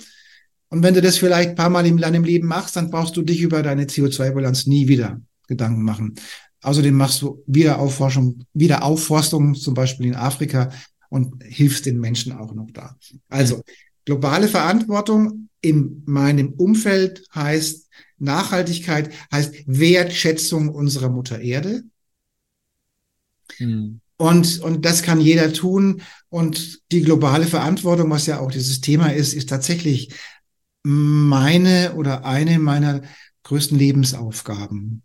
Und 0.69 0.83
wenn 0.83 0.93
du 0.93 1.01
das 1.01 1.17
vielleicht 1.17 1.49
ein 1.49 1.55
paar 1.55 1.69
Mal 1.69 1.85
in 1.85 1.97
deinem 1.97 2.23
Leben 2.23 2.47
machst, 2.47 2.75
dann 2.75 2.89
brauchst 2.89 3.15
du 3.15 3.21
dich 3.21 3.41
über 3.41 3.61
deine 3.63 3.85
CO2-Bilanz 3.85 4.67
nie 4.67 4.87
wieder 4.87 5.21
Gedanken 5.47 5.83
machen. 5.83 6.15
Außerdem 6.61 6.95
machst 6.95 7.21
du 7.21 7.43
Wiederaufforschung, 7.47 8.43
Wiederaufforstung, 8.53 9.55
zum 9.55 9.73
Beispiel 9.73 10.07
in 10.07 10.15
Afrika, 10.15 10.71
und 11.09 11.43
hilfst 11.43 11.85
den 11.85 11.99
Menschen 11.99 12.33
auch 12.33 12.53
noch 12.53 12.69
da. 12.71 12.97
Also 13.29 13.63
globale 14.05 14.47
Verantwortung 14.47 15.49
in 15.61 16.03
meinem 16.05 16.53
Umfeld 16.53 17.25
heißt 17.33 17.87
Nachhaltigkeit, 18.19 19.11
heißt 19.31 19.55
Wertschätzung 19.67 20.69
unserer 20.69 21.09
Mutter 21.09 21.39
Erde. 21.39 21.83
Mhm. 23.59 24.01
Und, 24.17 24.59
und 24.61 24.83
das 24.83 25.03
kann 25.03 25.21
jeder 25.21 25.53
tun. 25.53 26.01
Und 26.29 26.81
die 26.91 27.01
globale 27.01 27.45
Verantwortung, 27.45 28.09
was 28.09 28.25
ja 28.25 28.39
auch 28.39 28.51
dieses 28.51 28.81
Thema 28.81 29.13
ist, 29.13 29.33
ist 29.33 29.49
tatsächlich 29.49 30.13
meine 30.83 31.93
oder 31.95 32.25
eine 32.25 32.59
meiner 32.59 33.03
größten 33.43 33.77
Lebensaufgaben. 33.77 35.03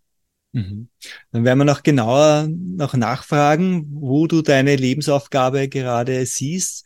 Mhm. 0.53 0.89
Dann 1.33 1.45
werden 1.45 1.59
wir 1.59 1.65
noch 1.65 1.83
genauer 1.83 2.49
noch 2.49 2.95
nachfragen, 2.95 3.87
wo 3.95 4.27
du 4.27 4.43
deine 4.43 4.77
Lebensaufgabe 4.77 5.69
gerade 5.69 6.25
siehst. 6.27 6.85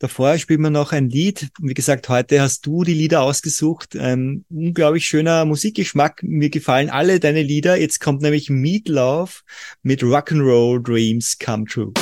Davor 0.00 0.38
spielen 0.38 0.60
wir 0.60 0.70
noch 0.70 0.92
ein 0.92 1.10
Lied. 1.10 1.48
Wie 1.60 1.74
gesagt, 1.74 2.08
heute 2.08 2.40
hast 2.40 2.64
du 2.66 2.84
die 2.84 2.94
Lieder 2.94 3.22
ausgesucht. 3.22 3.96
Ein 3.96 4.44
unglaublich 4.48 5.06
schöner 5.06 5.44
Musikgeschmack. 5.44 6.22
Mir 6.22 6.50
gefallen 6.50 6.88
alle 6.88 7.18
deine 7.18 7.42
Lieder. 7.42 7.76
Jetzt 7.76 7.98
kommt 8.00 8.22
nämlich 8.22 8.48
Meatloaf 8.48 9.42
mit 9.82 10.04
Rock'n'Roll 10.04 10.84
Dreams 10.84 11.38
Come 11.40 11.64
True. 11.64 11.92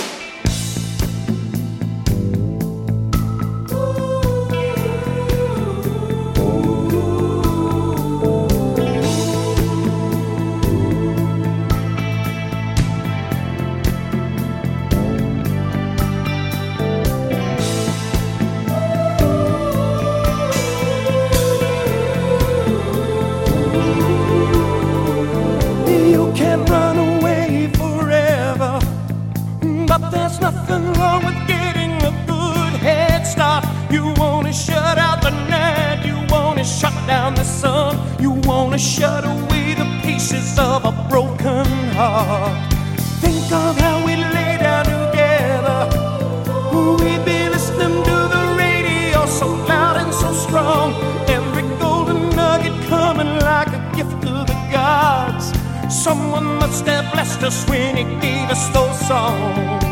us 57.47 57.65
when 57.69 57.97
He 57.97 58.05
gave 58.21 58.51
us 58.51 58.69
those 58.71 58.99
songs. 59.07 59.85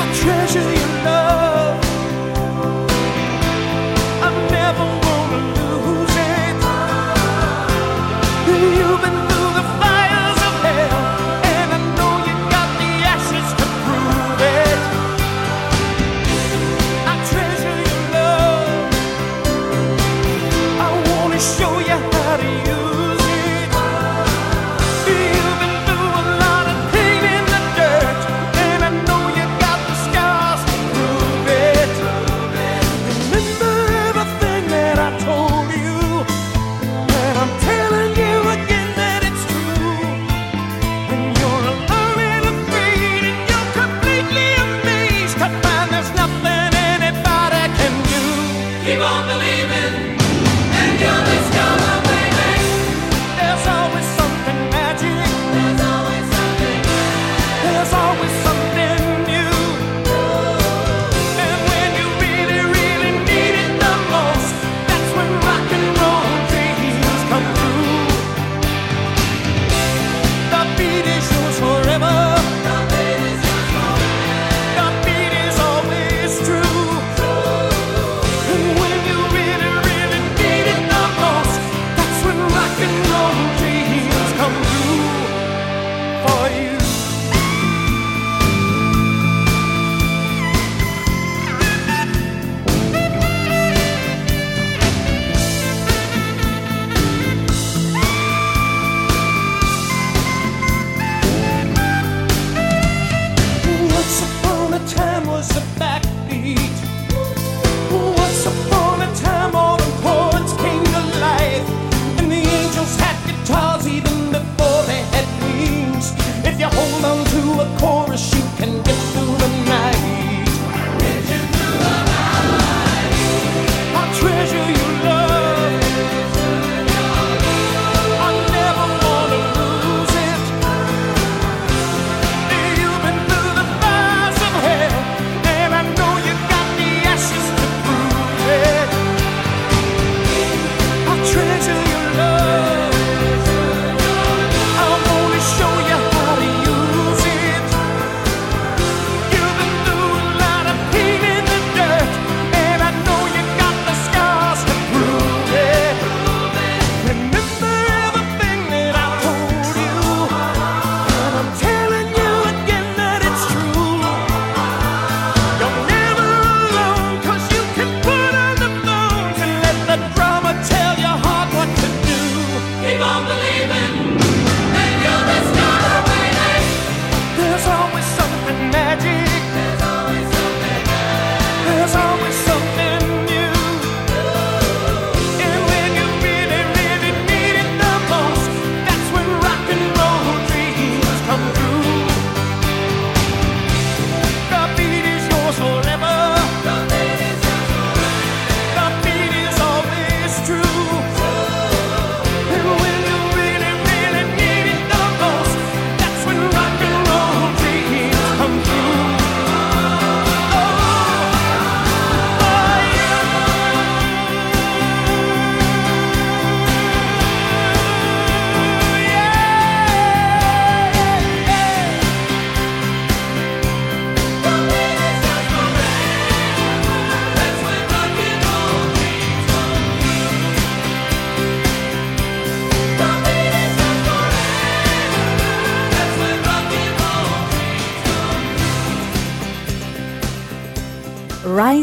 I 0.00 0.12
treasure 0.14 0.60
your 0.60 1.04
love. 1.04 1.41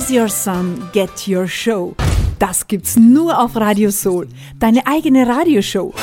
Your 0.10 0.30
Sun, 0.30 0.90
Get 0.92 1.28
Your 1.28 1.48
Show. 1.48 1.96
Das 2.40 2.68
gibt's 2.68 2.96
nur 2.96 3.40
auf 3.40 3.56
Radio 3.56 3.92
Soul, 3.92 4.28
deine 4.58 4.88
eigene 4.88 5.28
Radioshow. 5.28 5.94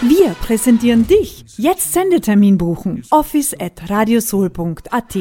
Wir 0.00 0.34
präsentieren 0.42 1.06
dich. 1.06 1.44
Jetzt 1.56 1.92
Sendetermin 1.92 2.56
buchen. 2.56 3.04
Office 3.10 3.54
at 3.58 3.90
radiosoul.at. 3.90 5.16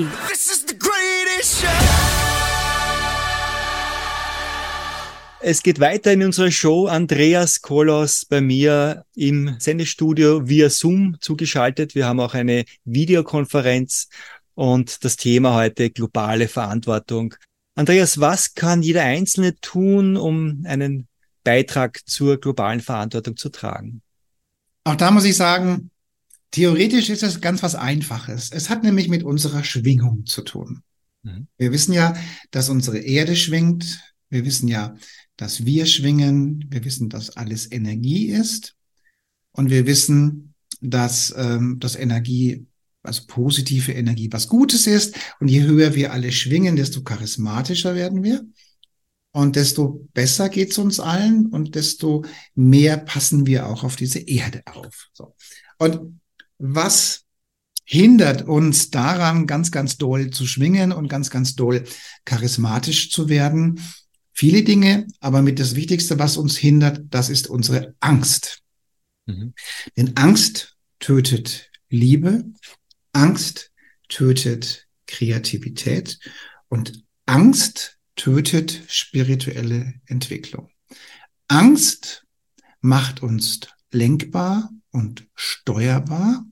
Es 5.39 5.63
geht 5.63 5.79
weiter 5.79 6.13
in 6.13 6.23
unserer 6.23 6.51
Show. 6.51 6.87
Andreas 6.87 7.61
Kolos 7.61 8.25
bei 8.25 8.41
mir 8.41 9.03
im 9.15 9.55
Sendestudio 9.59 10.47
via 10.47 10.69
Zoom 10.69 11.17
zugeschaltet. 11.21 11.95
Wir 11.95 12.05
haben 12.05 12.19
auch 12.19 12.33
eine 12.33 12.65
Videokonferenz 12.85 14.09
und 14.57 15.03
das 15.05 15.17
Thema 15.17 15.55
heute 15.55 15.91
globale 15.91 16.47
Verantwortung. 16.47 17.35
Andreas, 17.77 18.19
was 18.19 18.55
kann 18.55 18.81
jeder 18.81 19.03
Einzelne 19.03 19.55
tun, 19.59 20.17
um 20.17 20.63
einen 20.65 21.07
Beitrag 21.43 22.01
zur 22.07 22.39
globalen 22.39 22.81
Verantwortung 22.81 23.37
zu 23.37 23.49
tragen? 23.49 24.01
Auch 24.83 24.95
da 24.95 25.11
muss 25.11 25.25
ich 25.25 25.35
sagen, 25.35 25.91
theoretisch 26.49 27.09
ist 27.09 27.21
es 27.21 27.39
ganz 27.39 27.61
was 27.61 27.75
Einfaches. 27.75 28.49
Es 28.51 28.71
hat 28.71 28.83
nämlich 28.83 29.09
mit 29.09 29.21
unserer 29.21 29.63
Schwingung 29.63 30.25
zu 30.25 30.41
tun. 30.41 30.81
Mhm. 31.21 31.47
Wir 31.59 31.71
wissen 31.71 31.93
ja, 31.93 32.15
dass 32.49 32.69
unsere 32.69 32.97
Erde 32.97 33.35
schwingt. 33.35 33.99
Wir 34.29 34.43
wissen 34.43 34.67
ja, 34.67 34.95
dass 35.35 35.63
wir 35.65 35.85
schwingen. 35.85 36.65
Wir 36.69 36.83
wissen, 36.83 37.09
dass 37.09 37.37
alles 37.37 37.71
Energie 37.71 38.29
ist. 38.29 38.75
Und 39.51 39.69
wir 39.69 39.85
wissen, 39.85 40.55
dass 40.81 41.31
ähm, 41.37 41.77
das 41.79 41.95
Energie 41.95 42.65
also 43.07 43.23
positive 43.27 43.91
Energie, 43.91 44.29
was 44.31 44.47
Gutes 44.47 44.87
ist. 44.87 45.15
Und 45.39 45.47
je 45.47 45.63
höher 45.63 45.95
wir 45.95 46.13
alle 46.13 46.31
schwingen, 46.31 46.75
desto 46.75 47.01
charismatischer 47.01 47.95
werden 47.95 48.23
wir. 48.23 48.45
Und 49.31 49.55
desto 49.55 50.07
besser 50.13 50.49
geht's 50.49 50.77
uns 50.77 50.99
allen 50.99 51.47
und 51.47 51.75
desto 51.75 52.25
mehr 52.55 52.97
passen 52.97 53.45
wir 53.45 53.67
auch 53.67 53.83
auf 53.83 53.95
diese 53.95 54.19
Erde 54.19 54.63
auf. 54.65 55.09
So. 55.13 55.35
Und 55.77 56.19
was 56.57 57.23
hindert 57.83 58.47
uns 58.47 58.89
daran, 58.89 59.45
ganz, 59.47 59.71
ganz 59.71 59.97
doll 59.97 60.31
zu 60.31 60.47
schwingen 60.47 60.91
und 60.91 61.07
ganz, 61.07 61.29
ganz 61.29 61.55
doll 61.55 61.83
charismatisch 62.25 63.11
zu 63.11 63.29
werden? 63.29 63.79
Viele 64.33 64.63
Dinge, 64.63 65.07
aber 65.19 65.41
mit 65.41 65.59
das 65.59 65.75
Wichtigste, 65.75 66.19
was 66.19 66.37
uns 66.37 66.57
hindert, 66.57 67.01
das 67.09 67.29
ist 67.29 67.47
unsere 67.47 67.95
Angst. 67.99 68.61
Mhm. 69.25 69.53
Denn 69.95 70.17
Angst 70.17 70.77
tötet 70.99 71.69
Liebe, 71.89 72.45
Angst 73.17 73.71
tötet 74.09 74.87
Kreativität 75.07 76.19
und 76.69 77.03
Angst 77.25 77.97
tötet 78.15 78.83
spirituelle 78.87 79.95
Entwicklung. 80.05 80.69
Angst 81.47 82.27
macht 82.79 83.23
uns 83.23 83.61
lenkbar 83.91 84.69
und 84.91 85.27
steuerbar 85.33 86.45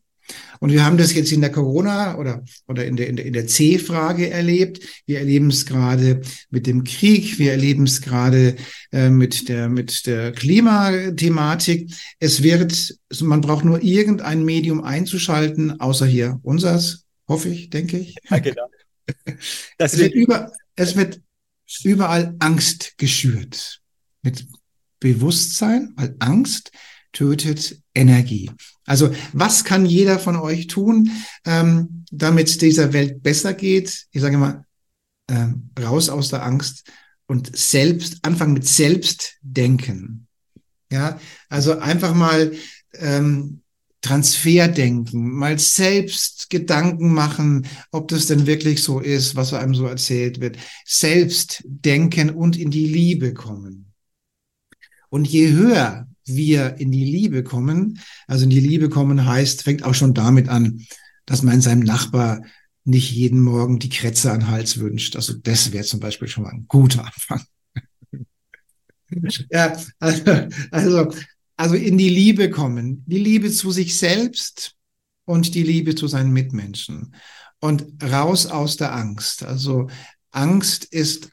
und 0.59 0.71
wir 0.71 0.85
haben 0.85 0.97
das 0.97 1.13
jetzt 1.13 1.31
in 1.31 1.41
der 1.41 1.51
Corona 1.51 2.17
oder, 2.17 2.43
oder 2.67 2.85
in 2.85 2.95
der, 2.95 3.07
in 3.07 3.15
der, 3.15 3.25
in 3.25 3.33
der 3.33 3.47
C-Frage 3.47 4.29
erlebt. 4.29 4.79
Wir 5.05 5.19
erleben 5.19 5.49
es 5.49 5.65
gerade 5.65 6.21
mit 6.49 6.67
dem 6.67 6.83
Krieg. 6.83 7.37
Wir 7.39 7.51
erleben 7.51 7.83
es 7.83 8.01
gerade 8.01 8.55
äh, 8.91 9.09
mit 9.09 9.49
der, 9.49 9.69
mit 9.69 10.05
der 10.05 10.31
Klimathematik. 10.31 11.91
Es 12.19 12.41
wird, 12.41 12.95
man 13.21 13.41
braucht 13.41 13.65
nur 13.65 13.83
irgendein 13.83 14.43
Medium 14.43 14.83
einzuschalten, 14.83 15.79
außer 15.79 16.05
hier 16.05 16.39
unseres, 16.43 17.05
hoffe 17.27 17.49
ich, 17.49 17.69
denke 17.69 17.97
ich. 17.97 18.15
Ja, 18.29 18.39
genau. 18.39 18.67
Es, 19.77 19.99
wird 19.99 20.15
über, 20.15 20.51
es 20.75 20.95
wird 20.95 21.21
überall 21.83 22.35
Angst 22.39 22.97
geschürt. 22.97 23.81
Mit 24.23 24.47
Bewusstsein, 24.99 25.93
weil 25.95 26.15
Angst 26.17 26.71
tötet 27.11 27.79
Energie. 27.95 28.51
Also 28.85 29.11
was 29.33 29.63
kann 29.63 29.85
jeder 29.85 30.19
von 30.19 30.35
euch 30.35 30.67
tun, 30.67 31.09
ähm, 31.45 32.05
damit 32.11 32.61
dieser 32.61 32.93
Welt 32.93 33.23
besser 33.23 33.53
geht? 33.53 34.05
Ich 34.11 34.21
sage 34.21 34.37
mal, 34.37 34.65
ähm, 35.29 35.69
raus 35.79 36.09
aus 36.09 36.29
der 36.29 36.43
Angst 36.43 36.91
und 37.25 37.55
selbst 37.55 38.19
anfangen 38.21 38.53
mit 38.53 38.67
Selbstdenken. 38.67 40.27
Ja, 40.91 41.19
also 41.49 41.79
einfach 41.79 42.13
mal 42.13 42.53
ähm, 42.93 43.61
Transferdenken, 44.01 45.31
mal 45.31 45.57
selbst 45.57 46.51
Gedanken 46.51 47.11
machen, 47.11 47.65
ob 47.91 48.07
das 48.09 48.27
denn 48.27 48.45
wirklich 48.45 48.83
so 48.83 48.99
ist, 48.99 49.35
was 49.35 49.51
einem 49.51 49.73
so 49.73 49.87
erzählt 49.87 50.39
wird. 50.41 50.57
Selbst 50.85 51.63
denken 51.65 52.29
und 52.29 52.55
in 52.55 52.69
die 52.69 52.85
Liebe 52.85 53.33
kommen. 53.33 53.93
Und 55.09 55.27
je 55.27 55.51
höher 55.53 56.07
wir 56.25 56.77
in 56.77 56.91
die 56.91 57.05
Liebe 57.05 57.43
kommen. 57.43 57.99
Also 58.27 58.43
in 58.43 58.49
die 58.49 58.59
Liebe 58.59 58.89
kommen 58.89 59.25
heißt, 59.25 59.63
fängt 59.63 59.83
auch 59.83 59.93
schon 59.93 60.13
damit 60.13 60.49
an, 60.49 60.85
dass 61.25 61.43
man 61.43 61.61
seinem 61.61 61.81
Nachbar 61.81 62.43
nicht 62.83 63.11
jeden 63.11 63.39
Morgen 63.39 63.79
die 63.79 63.89
Kretze 63.89 64.31
an 64.31 64.41
den 64.41 64.47
Hals 64.49 64.79
wünscht. 64.79 65.15
Also 65.15 65.33
das 65.33 65.71
wäre 65.71 65.83
zum 65.83 65.99
Beispiel 65.99 66.27
schon 66.27 66.43
mal 66.43 66.51
ein 66.51 66.65
guter 66.67 67.05
Anfang. 67.05 67.43
ja, 69.49 69.75
also, 69.99 70.23
also, 70.71 71.11
also 71.57 71.75
in 71.75 71.97
die 71.97 72.09
Liebe 72.09 72.49
kommen. 72.49 73.03
Die 73.07 73.19
Liebe 73.19 73.51
zu 73.51 73.71
sich 73.71 73.97
selbst 73.97 74.75
und 75.25 75.55
die 75.55 75.63
Liebe 75.63 75.95
zu 75.95 76.07
seinen 76.07 76.31
Mitmenschen. 76.31 77.15
Und 77.59 78.03
raus 78.03 78.45
aus 78.45 78.77
der 78.77 78.93
Angst. 78.93 79.43
Also 79.43 79.87
Angst 80.29 80.85
ist 80.85 81.29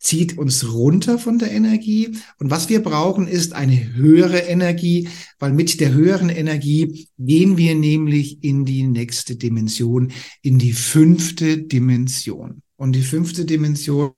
zieht 0.00 0.38
uns 0.38 0.72
runter 0.72 1.18
von 1.18 1.38
der 1.38 1.52
Energie. 1.52 2.16
Und 2.38 2.50
was 2.50 2.68
wir 2.70 2.82
brauchen, 2.82 3.28
ist 3.28 3.52
eine 3.52 3.94
höhere 3.94 4.38
Energie, 4.38 5.08
weil 5.38 5.52
mit 5.52 5.78
der 5.78 5.92
höheren 5.92 6.30
Energie 6.30 7.08
gehen 7.18 7.58
wir 7.58 7.74
nämlich 7.74 8.42
in 8.42 8.64
die 8.64 8.84
nächste 8.84 9.36
Dimension, 9.36 10.10
in 10.42 10.58
die 10.58 10.72
fünfte 10.72 11.58
Dimension. 11.58 12.62
Und 12.76 12.92
die 12.92 13.02
fünfte 13.02 13.44
Dimension 13.44 14.12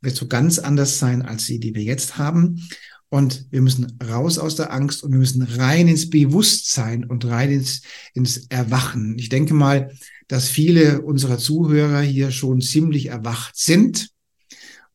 wird 0.00 0.14
so 0.14 0.28
ganz 0.28 0.60
anders 0.60 1.00
sein 1.00 1.22
als 1.22 1.46
die, 1.46 1.58
die 1.58 1.74
wir 1.74 1.82
jetzt 1.82 2.16
haben. 2.16 2.62
Und 3.10 3.46
wir 3.50 3.60
müssen 3.60 3.98
raus 4.08 4.38
aus 4.38 4.54
der 4.54 4.72
Angst 4.72 5.02
und 5.02 5.10
wir 5.10 5.18
müssen 5.18 5.42
rein 5.42 5.88
ins 5.88 6.10
Bewusstsein 6.10 7.04
und 7.04 7.24
rein 7.24 7.50
ins, 7.50 7.82
ins 8.14 8.46
Erwachen. 8.50 9.18
Ich 9.18 9.30
denke 9.30 9.54
mal, 9.54 9.90
dass 10.28 10.48
viele 10.48 11.02
unserer 11.02 11.38
Zuhörer 11.38 12.02
hier 12.02 12.30
schon 12.30 12.60
ziemlich 12.60 13.06
erwacht 13.06 13.56
sind 13.56 14.10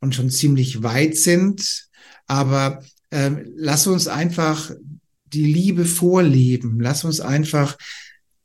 und 0.03 0.13
schon 0.13 0.29
ziemlich 0.29 0.83
weit 0.83 1.17
sind. 1.17 1.87
Aber 2.27 2.83
äh, 3.09 3.31
lass 3.55 3.87
uns 3.87 4.07
einfach 4.07 4.69
die 5.27 5.45
Liebe 5.45 5.85
vorleben. 5.85 6.79
Lass 6.79 7.05
uns 7.05 7.21
einfach 7.21 7.77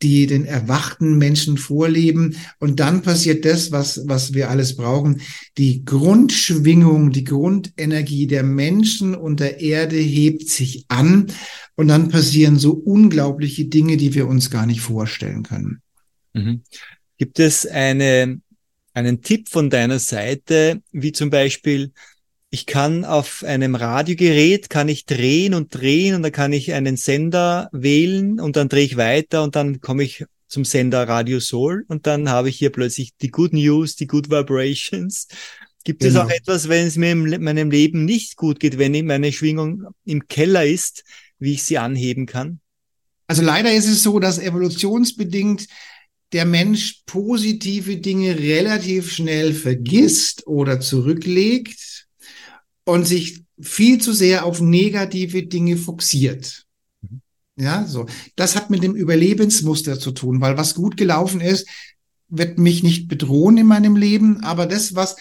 die 0.01 0.29
den 0.29 0.45
erwachten 0.45 1.19
Menschen 1.19 1.59
vorleben. 1.59 2.37
Und 2.61 2.79
dann 2.79 3.03
passiert 3.03 3.45
das, 3.45 3.73
was, 3.73 4.03
was 4.07 4.33
wir 4.33 4.49
alles 4.49 4.77
brauchen. 4.77 5.21
Die 5.59 5.85
Grundschwingung, 5.85 7.11
die 7.11 7.25
Grundenergie 7.25 8.29
der 8.29 8.45
Menschen 8.45 9.17
und 9.17 9.41
der 9.41 9.61
Erde 9.61 9.97
hebt 9.97 10.49
sich 10.49 10.85
an. 10.87 11.27
Und 11.75 11.89
dann 11.89 12.11
passieren 12.11 12.61
so 12.61 12.73
unglaubliche 12.73 13.65
Dinge, 13.65 13.97
die 13.97 14.15
wir 14.15 14.29
uns 14.29 14.51
gar 14.51 14.67
nicht 14.67 14.81
vorstellen 14.81 15.43
können. 15.43 15.83
Mhm. 16.33 16.63
Gibt 17.17 17.41
es 17.41 17.67
eine 17.67 18.41
einen 18.95 19.23
Tipp 19.23 19.49
von 19.49 19.71
deiner 19.71 19.99
Seite, 19.99 20.83
wie 20.93 21.13
zum 21.13 21.31
Beispiel, 21.31 21.93
ich 22.51 22.67
kann 22.67 23.05
auf 23.05 23.45
einem 23.45 23.75
Radiogerät, 23.75 24.71
kann 24.71 24.89
ich 24.89 25.05
drehen 25.05 25.55
und 25.55 25.75
drehen 25.75 26.15
und 26.15 26.23
dann 26.23 26.33
kann 26.33 26.53
ich 26.53 26.73
einen 26.73 26.97
Sender 26.97 27.69
wählen 27.73 28.41
und 28.41 28.57
dann 28.57 28.69
drehe 28.69 28.85
ich 28.85 28.97
weiter 28.97 29.43
und 29.43 29.55
dann 29.55 29.81
komme 29.81 30.05
ich 30.05 30.25
zum 30.47 30.65
Sender 30.65 31.07
Radio 31.07 31.41
Soul 31.41 31.85
und 31.89 32.07
dann 32.07 32.31
habe 32.31 32.49
ich 32.49 32.57
hier 32.57 32.71
plötzlich 32.71 33.13
die 33.21 33.29
Good 33.29 33.53
News, 33.53 33.97
die 33.97 34.07
Good 34.07 34.31
Vibrations. 34.31 35.29
Gibt 35.85 36.01
genau. 36.01 36.21
es 36.21 36.27
auch 36.27 36.31
etwas, 36.31 36.69
wenn 36.69 36.87
es 36.87 36.97
mir 36.97 37.13
in 37.13 37.43
meinem 37.43 37.71
Leben 37.71 38.05
nicht 38.05 38.37
gut 38.37 38.59
geht, 38.61 38.79
wenn 38.79 39.07
meine 39.07 39.33
Schwingung 39.33 39.87
im 40.05 40.27
Keller 40.27 40.65
ist, 40.65 41.05
wie 41.39 41.53
ich 41.53 41.63
sie 41.63 41.79
anheben 41.79 42.27
kann? 42.27 42.61
Also 43.27 43.43
leider 43.43 43.73
ist 43.73 43.87
es 43.87 44.03
so, 44.03 44.19
dass 44.19 44.39
evolutionsbedingt 44.39 45.67
der 46.33 46.45
Mensch 46.45 47.03
positive 47.07 47.97
Dinge 47.97 48.39
relativ 48.39 49.13
schnell 49.13 49.55
vergisst 49.55 50.47
oder 50.47 50.81
zurücklegt 50.81 52.07
und 52.85 53.07
sich 53.07 53.43
viel 53.61 54.01
zu 54.01 54.13
sehr 54.13 54.45
auf 54.45 54.61
negative 54.61 55.45
Dinge 55.45 55.77
fokussiert. 55.77 56.67
Mhm. 57.03 57.21
Ja, 57.57 57.87
so. 57.87 58.07
Das 58.37 58.57
hat 58.57 58.71
mit 58.71 58.83
dem 58.83 58.95
Überlebensmuster 58.95 59.99
zu 59.99 60.13
tun, 60.13 60.41
weil 60.41 60.57
was 60.57 60.75
gut 60.75 60.97
gelaufen 60.97 61.41
ist, 61.41 61.67
wird 62.29 62.59
mich 62.59 62.83
nicht 62.83 63.09
bedrohen 63.09 63.57
in 63.57 63.67
meinem 63.67 63.97
Leben, 63.97 64.43
aber 64.45 64.67
das, 64.67 64.95
was 64.95 65.17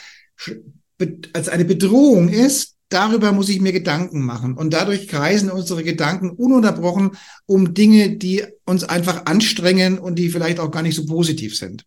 als 1.34 1.50
eine 1.50 1.66
Bedrohung 1.66 2.30
ist, 2.30 2.77
Darüber 2.90 3.34
muss 3.34 3.50
ich 3.50 3.60
mir 3.60 3.74
Gedanken 3.74 4.24
machen. 4.24 4.54
Und 4.54 4.74
dadurch 4.74 5.08
kreisen 5.08 5.52
unsere 5.52 5.84
Gedanken 5.84 6.30
ununterbrochen 6.30 7.12
um 7.46 7.74
Dinge, 7.74 8.18
die 8.18 8.46
uns 8.66 8.84
einfach 8.84 9.26
anstrengen 9.26 10.00
und 10.00 10.16
die 10.16 10.30
vielleicht 10.30 10.60
auch 10.60 10.72
gar 10.72 10.84
nicht 10.84 10.96
so 10.96 11.06
positiv 11.06 11.58
sind. 11.58 11.86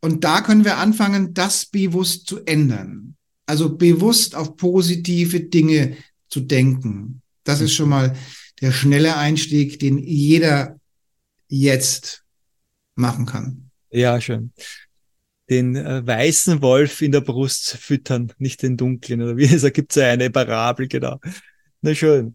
Und 0.00 0.24
da 0.24 0.40
können 0.40 0.64
wir 0.64 0.78
anfangen, 0.78 1.34
das 1.34 1.66
bewusst 1.66 2.26
zu 2.26 2.44
ändern. 2.44 3.16
Also 3.46 3.76
bewusst 3.76 4.34
auf 4.34 4.56
positive 4.56 5.40
Dinge 5.40 5.96
zu 6.28 6.40
denken. 6.40 7.22
Das 7.44 7.60
ist 7.60 7.74
schon 7.74 7.88
mal 7.88 8.16
der 8.60 8.72
schnelle 8.72 9.16
Einstieg, 9.16 9.78
den 9.78 9.98
jeder 9.98 10.78
jetzt 11.48 12.22
machen 12.94 13.26
kann. 13.26 13.70
Ja, 13.90 14.20
schön. 14.20 14.52
Den 15.50 15.76
äh, 15.76 16.06
weißen 16.06 16.62
Wolf 16.62 17.02
in 17.02 17.12
der 17.12 17.20
Brust 17.20 17.76
füttern, 17.78 18.32
nicht 18.38 18.62
den 18.62 18.76
dunklen. 18.76 19.20
Oder 19.20 19.36
wie 19.36 19.44
es 19.44 19.70
gibt 19.72 19.96
es 19.96 20.02
eine 20.02 20.30
Parabel, 20.30 20.88
genau. 20.88 21.18
Na 21.82 21.94
schön. 21.94 22.34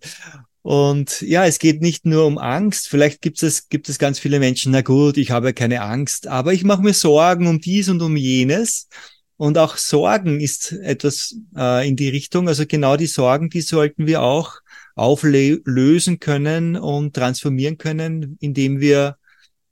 Und 0.61 1.21
ja, 1.21 1.45
es 1.45 1.59
geht 1.59 1.81
nicht 1.81 2.05
nur 2.07 2.25
um 2.25 2.39
Angst. 2.39 2.89
Vielleicht 2.89 3.21
gibt 3.21 3.43
es, 3.43 3.69
gibt 3.69 3.87
es 3.87 3.99
ganz 3.99 4.17
viele 4.17 4.39
Menschen, 4.39 4.71
na 4.71 4.81
gut, 4.81 5.15
ich 5.17 5.29
habe 5.29 5.53
keine 5.53 5.81
Angst, 5.81 6.27
aber 6.27 6.53
ich 6.53 6.63
mache 6.63 6.81
mir 6.81 6.93
Sorgen 6.93 7.47
um 7.47 7.61
dies 7.61 7.87
und 7.87 8.01
um 8.01 8.17
jenes. 8.17 8.89
Und 9.37 9.57
auch 9.57 9.77
Sorgen 9.77 10.39
ist 10.39 10.71
etwas 10.71 11.37
äh, 11.55 11.87
in 11.87 11.95
die 11.95 12.09
Richtung. 12.09 12.47
Also 12.47 12.65
genau 12.65 12.97
die 12.97 13.05
Sorgen, 13.05 13.49
die 13.49 13.61
sollten 13.61 14.07
wir 14.07 14.23
auch 14.23 14.53
auflösen 14.95 16.19
können 16.19 16.77
und 16.77 17.15
transformieren 17.15 17.77
können, 17.77 18.37
indem 18.39 18.79
wir 18.79 19.17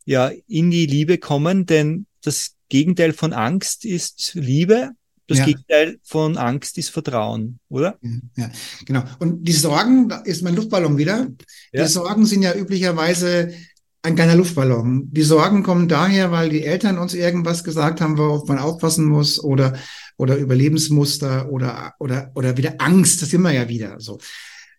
ja 0.05 0.31
in 0.47 0.69
die 0.69 0.85
Liebe 0.85 1.17
kommen. 1.17 1.65
Denn 1.65 2.05
das 2.21 2.52
Gegenteil 2.69 3.13
von 3.13 3.33
Angst 3.33 3.85
ist 3.85 4.31
Liebe. 4.35 4.91
Das 5.27 5.39
ja. 5.39 5.45
Gegenteil 5.45 5.99
von 6.03 6.37
Angst 6.37 6.77
ist 6.77 6.89
Vertrauen, 6.89 7.59
oder? 7.69 7.97
Ja, 8.35 8.49
genau. 8.85 9.03
Und 9.19 9.47
die 9.47 9.53
Sorgen, 9.53 10.09
da 10.09 10.17
ist 10.17 10.41
mein 10.41 10.55
Luftballon 10.55 10.97
wieder. 10.97 11.27
Ja. 11.71 11.83
Die 11.83 11.89
Sorgen 11.89 12.25
sind 12.25 12.41
ja 12.41 12.53
üblicherweise 12.53 13.53
ein 14.01 14.15
kleiner 14.15 14.35
Luftballon. 14.35 15.09
Die 15.13 15.23
Sorgen 15.23 15.63
kommen 15.63 15.87
daher, 15.87 16.31
weil 16.31 16.49
die 16.49 16.65
Eltern 16.65 16.97
uns 16.97 17.13
irgendwas 17.13 17.63
gesagt 17.63 18.01
haben, 18.01 18.17
worauf 18.17 18.47
man 18.49 18.59
aufpassen 18.59 19.05
muss 19.05 19.41
oder, 19.41 19.77
oder 20.17 20.35
Überlebensmuster 20.35 21.49
oder, 21.49 21.93
oder, 21.99 22.31
oder 22.35 22.57
wieder 22.57 22.75
Angst. 22.79 23.21
Das 23.21 23.29
sind 23.29 23.41
wir 23.41 23.51
ja 23.51 23.69
wieder 23.69 23.99
so. 24.01 24.19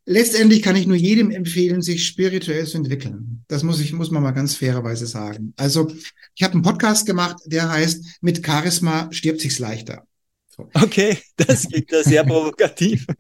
Letztendlich 0.07 0.61
kann 0.63 0.77
ich 0.77 0.87
nur 0.87 0.97
jedem 0.97 1.31
empfehlen, 1.31 1.81
sich 1.81 2.07
spirituell 2.07 2.67
zu 2.67 2.77
entwickeln. 2.77 3.45
Das 3.49 3.63
muss 3.63 3.81
ich, 3.81 3.93
muss 3.93 4.11
man 4.11 4.23
mal 4.23 4.33
ganz 4.33 4.55
fairerweise 4.55 5.07
sagen. 5.07 5.55
Also, 5.57 5.91
ich 6.35 6.43
habe 6.43 6.55
einen 6.55 6.63
Podcast 6.63 7.07
gemacht, 7.07 7.37
der 7.47 7.71
heißt 7.71 8.19
Mit 8.21 8.45
Charisma 8.45 9.09
stirbt 9.13 9.41
sich's 9.41 9.59
leichter. 9.59 10.07
So. 10.49 10.69
Okay, 10.75 11.19
das 11.37 11.67
klingt 11.69 11.91
ja 11.91 12.03
sehr 12.03 12.25
provokativ. 12.25 13.07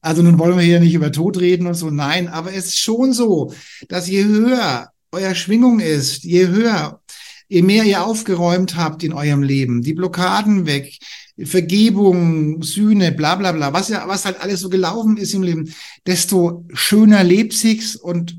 Also 0.00 0.22
nun 0.22 0.38
wollen 0.38 0.56
wir 0.56 0.62
hier 0.62 0.80
nicht 0.80 0.94
über 0.94 1.10
Tod 1.10 1.40
reden 1.40 1.66
und 1.66 1.74
so. 1.74 1.90
Nein, 1.90 2.28
aber 2.28 2.52
es 2.52 2.66
ist 2.66 2.78
schon 2.78 3.12
so, 3.12 3.52
dass 3.88 4.06
je 4.06 4.22
höher 4.22 4.92
euer 5.12 5.34
Schwingung 5.34 5.80
ist, 5.80 6.24
je 6.24 6.48
höher, 6.48 7.02
je 7.48 7.62
mehr 7.62 7.84
ihr 7.84 8.04
aufgeräumt 8.04 8.76
habt 8.76 9.02
in 9.02 9.12
eurem 9.12 9.42
Leben, 9.42 9.82
die 9.82 9.94
Blockaden 9.94 10.66
weg, 10.66 10.98
Vergebung, 11.44 12.62
Sühne, 12.62 13.12
bla 13.12 13.36
bla 13.36 13.52
bla, 13.52 13.72
was 13.72 13.88
ja, 13.88 14.06
was 14.08 14.24
halt 14.24 14.40
alles 14.40 14.60
so 14.60 14.68
gelaufen 14.68 15.16
ist 15.16 15.34
im 15.34 15.42
Leben, 15.42 15.72
desto 16.06 16.66
schöner 16.72 17.22
lebt 17.22 17.52
sich's 17.52 17.96
und 17.96 18.36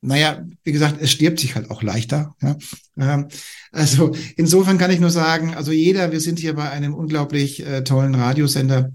naja, 0.00 0.44
wie 0.62 0.72
gesagt, 0.72 0.98
es 1.00 1.10
stirbt 1.10 1.40
sich 1.40 1.56
halt 1.56 1.70
auch 1.70 1.82
leichter. 1.82 2.36
Ja? 2.40 2.56
Ähm, 2.96 3.28
also 3.72 4.14
insofern 4.36 4.78
kann 4.78 4.92
ich 4.92 5.00
nur 5.00 5.10
sagen, 5.10 5.54
also 5.54 5.72
jeder, 5.72 6.12
wir 6.12 6.20
sind 6.20 6.38
hier 6.38 6.54
bei 6.54 6.70
einem 6.70 6.94
unglaublich 6.94 7.66
äh, 7.66 7.82
tollen 7.82 8.14
Radiosender. 8.14 8.92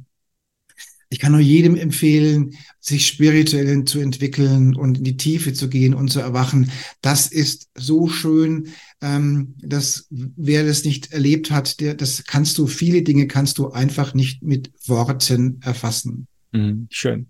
Ich 1.14 1.20
kann 1.20 1.32
nur 1.32 1.42
jedem 1.42 1.76
empfehlen, 1.76 2.58
sich 2.80 3.06
spirituell 3.06 3.86
zu 3.86 4.00
entwickeln 4.00 4.76
und 4.76 4.98
in 4.98 5.04
die 5.04 5.16
Tiefe 5.16 5.54
zu 5.54 5.70
gehen 5.70 5.94
und 5.94 6.08
zu 6.08 6.20
erwachen. 6.20 6.72
Das 7.02 7.28
ist 7.28 7.70
so 7.76 8.08
schön, 8.08 8.70
ähm, 9.00 9.54
dass 9.62 10.08
wer 10.10 10.66
das 10.66 10.86
nicht 10.86 11.14
erlebt 11.14 11.52
hat, 11.52 11.80
der, 11.82 11.94
das 11.94 12.24
kannst 12.24 12.58
du, 12.58 12.66
viele 12.66 13.04
Dinge 13.04 13.28
kannst 13.28 13.60
du 13.60 13.70
einfach 13.70 14.16
nicht 14.16 14.42
mit 14.42 14.72
Worten 14.88 15.60
erfassen. 15.62 16.26
Mhm, 16.52 16.88
schön. 16.90 17.28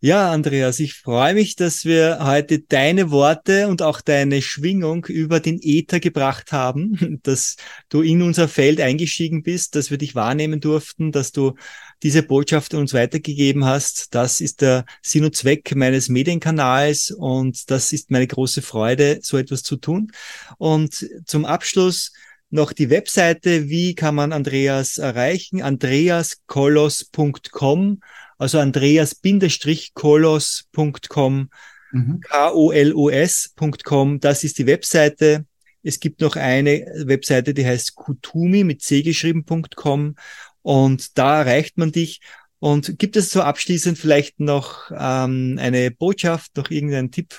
Ja, 0.00 0.30
Andreas, 0.30 0.80
ich 0.80 0.94
freue 0.94 1.34
mich, 1.34 1.56
dass 1.56 1.84
wir 1.84 2.18
heute 2.22 2.60
deine 2.60 3.10
Worte 3.10 3.68
und 3.68 3.82
auch 3.82 4.00
deine 4.00 4.42
Schwingung 4.42 5.06
über 5.06 5.40
den 5.40 5.60
Äther 5.62 6.00
gebracht 6.00 6.52
haben, 6.52 7.20
dass 7.22 7.56
du 7.90 8.00
in 8.00 8.22
unser 8.22 8.48
Feld 8.48 8.80
eingestiegen 8.80 9.42
bist, 9.42 9.74
dass 9.74 9.90
wir 9.90 9.98
dich 9.98 10.14
wahrnehmen 10.14 10.60
durften, 10.60 11.12
dass 11.12 11.32
du 11.32 11.54
diese 12.02 12.22
Botschaft 12.22 12.74
uns 12.74 12.94
weitergegeben 12.94 13.64
hast. 13.64 14.14
Das 14.14 14.40
ist 14.40 14.60
der 14.60 14.84
Sinn 15.02 15.24
und 15.24 15.36
Zweck 15.36 15.74
meines 15.74 16.08
Medienkanals 16.08 17.10
und 17.10 17.68
das 17.70 17.92
ist 17.92 18.10
meine 18.10 18.26
große 18.26 18.62
Freude, 18.62 19.20
so 19.22 19.38
etwas 19.38 19.62
zu 19.62 19.76
tun. 19.76 20.10
Und 20.58 21.08
zum 21.26 21.44
Abschluss 21.44 22.12
noch 22.50 22.72
die 22.72 22.90
Webseite. 22.90 23.68
Wie 23.68 23.94
kann 23.94 24.14
man 24.14 24.32
Andreas 24.32 24.98
erreichen? 24.98 25.62
andreaskolos.com 25.62 28.00
also 28.42 28.58
andreas-kolos.com, 28.58 31.48
mhm. 31.92 32.20
K-O-L-O-S.com, 32.20 34.18
das 34.18 34.42
ist 34.42 34.58
die 34.58 34.66
Webseite. 34.66 35.46
Es 35.84 36.00
gibt 36.00 36.20
noch 36.20 36.34
eine 36.34 36.84
Webseite, 37.06 37.54
die 37.54 37.64
heißt 37.64 37.94
kutumi 37.94 38.64
mit 38.64 38.82
c 38.82 39.02
geschrieben.com 39.02 40.16
und 40.62 41.18
da 41.18 41.40
erreicht 41.40 41.78
man 41.78 41.92
dich. 41.92 42.20
Und 42.58 42.98
gibt 42.98 43.16
es 43.16 43.30
so 43.30 43.42
abschließend 43.42 43.98
vielleicht 43.98 44.38
noch 44.38 44.92
ähm, 44.96 45.58
eine 45.60 45.90
Botschaft, 45.90 46.56
noch 46.56 46.70
irgendeinen 46.70 47.10
Tipp 47.10 47.34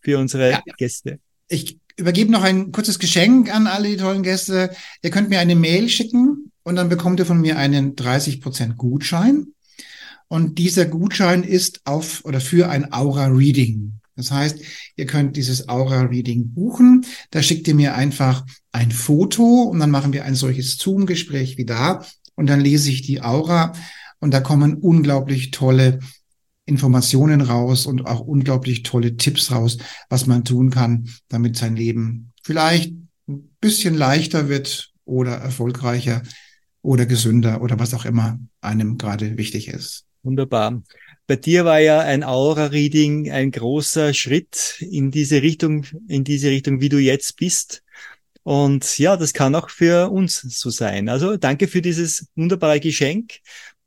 für 0.00 0.18
unsere 0.18 0.50
ja. 0.50 0.62
Gäste? 0.76 1.20
Ich 1.46 1.78
übergebe 1.96 2.32
noch 2.32 2.42
ein 2.42 2.72
kurzes 2.72 2.98
Geschenk 2.98 3.54
an 3.54 3.68
alle 3.68 3.88
die 3.88 3.96
tollen 3.96 4.24
Gäste. 4.24 4.74
Ihr 5.02 5.10
könnt 5.10 5.28
mir 5.28 5.38
eine 5.38 5.54
Mail 5.54 5.88
schicken 5.88 6.50
und 6.64 6.76
dann 6.76 6.88
bekommt 6.88 7.20
ihr 7.20 7.26
von 7.26 7.40
mir 7.40 7.58
einen 7.58 7.94
30% 7.94 8.74
Gutschein. 8.74 9.48
Und 10.26 10.58
dieser 10.58 10.86
Gutschein 10.86 11.42
ist 11.42 11.82
auf 11.84 12.24
oder 12.24 12.40
für 12.40 12.68
ein 12.68 12.92
Aura-Reading. 12.92 14.00
Das 14.16 14.30
heißt, 14.30 14.58
ihr 14.96 15.06
könnt 15.06 15.36
dieses 15.36 15.68
Aura-Reading 15.68 16.52
buchen. 16.54 17.06
Da 17.30 17.42
schickt 17.42 17.66
ihr 17.68 17.74
mir 17.74 17.94
einfach 17.94 18.44
ein 18.70 18.92
Foto 18.92 19.62
und 19.62 19.80
dann 19.80 19.90
machen 19.90 20.12
wir 20.12 20.24
ein 20.24 20.34
solches 20.34 20.76
Zoom-Gespräch 20.76 21.56
wie 21.56 21.64
da. 21.64 22.04
Und 22.40 22.46
dann 22.46 22.62
lese 22.62 22.90
ich 22.90 23.02
die 23.02 23.20
Aura 23.20 23.74
und 24.18 24.32
da 24.32 24.40
kommen 24.40 24.72
unglaublich 24.72 25.50
tolle 25.50 25.98
Informationen 26.64 27.42
raus 27.42 27.84
und 27.84 28.06
auch 28.06 28.20
unglaublich 28.20 28.82
tolle 28.82 29.18
Tipps 29.18 29.52
raus, 29.52 29.76
was 30.08 30.26
man 30.26 30.42
tun 30.42 30.70
kann, 30.70 31.10
damit 31.28 31.58
sein 31.58 31.76
Leben 31.76 32.32
vielleicht 32.42 32.94
ein 33.28 33.50
bisschen 33.60 33.94
leichter 33.94 34.48
wird 34.48 34.90
oder 35.04 35.32
erfolgreicher 35.32 36.22
oder 36.80 37.04
gesünder 37.04 37.60
oder 37.60 37.78
was 37.78 37.92
auch 37.92 38.06
immer 38.06 38.40
einem 38.62 38.96
gerade 38.96 39.36
wichtig 39.36 39.68
ist. 39.68 40.06
Wunderbar. 40.22 40.82
Bei 41.26 41.36
dir 41.36 41.66
war 41.66 41.80
ja 41.80 42.00
ein 42.00 42.24
Aura-Reading 42.24 43.30
ein 43.30 43.50
großer 43.50 44.14
Schritt 44.14 44.76
in 44.80 45.10
diese 45.10 45.42
Richtung, 45.42 45.84
in 46.08 46.24
diese 46.24 46.48
Richtung, 46.48 46.80
wie 46.80 46.88
du 46.88 46.96
jetzt 46.96 47.36
bist. 47.36 47.82
Und 48.42 48.98
ja, 48.98 49.16
das 49.16 49.32
kann 49.32 49.54
auch 49.54 49.70
für 49.70 50.10
uns 50.10 50.40
so 50.40 50.70
sein. 50.70 51.08
Also 51.08 51.36
danke 51.36 51.68
für 51.68 51.82
dieses 51.82 52.26
wunderbare 52.34 52.80
Geschenk. 52.80 53.38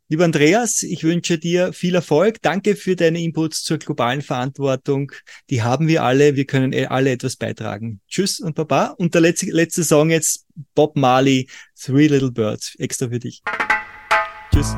Lieber 0.10 0.26
Andreas, 0.26 0.84
ich 0.84 1.04
wünsche 1.04 1.40
dir 1.40 1.74
viel 1.74 1.96
Erfolg. 1.96 2.42
Danke 2.42 2.76
für 2.76 2.96
deine 2.96 3.22
Inputs 3.22 3.64
zur 3.64 3.80
globalen 3.80 4.22
Verantwortung. 4.22 5.12
Die 5.50 5.64
haben 5.64 5.88
wir 5.88 6.04
alle. 6.04 6.36
Wir 6.36 6.46
können 6.46 6.72
eh 6.72 6.86
alle 6.86 7.12
etwas 7.12 7.36
beitragen. 7.36 8.00
Tschüss 8.08 8.40
und 8.40 8.54
Baba. 8.54 8.94
Und 8.98 9.16
der 9.16 9.22
letzte, 9.22 9.48
letzte 9.48 9.84
Song 9.84 10.12
jetzt 10.12 10.46
Bob 10.76 10.96
Marley, 10.96 11.48
Three 11.82 12.08
Little 12.08 12.32
Birds, 12.32 12.76
extra 12.78 13.10
für 13.10 13.20
dich. 13.20 13.42
Tschüss. 14.54 14.76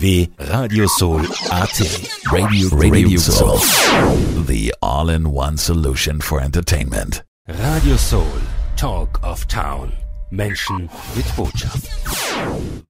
www.radiosoul.at 0.00 2.32
Radio, 2.32 2.68
Radio 2.76 3.18
Soul. 3.18 3.58
The 4.44 4.74
all-in-one 4.80 5.58
solution 5.58 6.20
for 6.20 6.40
entertainment. 6.40 7.22
Radio 7.46 7.96
Soul. 7.96 8.26
Talk 8.76 9.20
of 9.22 9.46
Town. 9.46 9.92
Menschen 10.32 10.88
mit 11.14 11.26
Botschaft. 11.36 11.90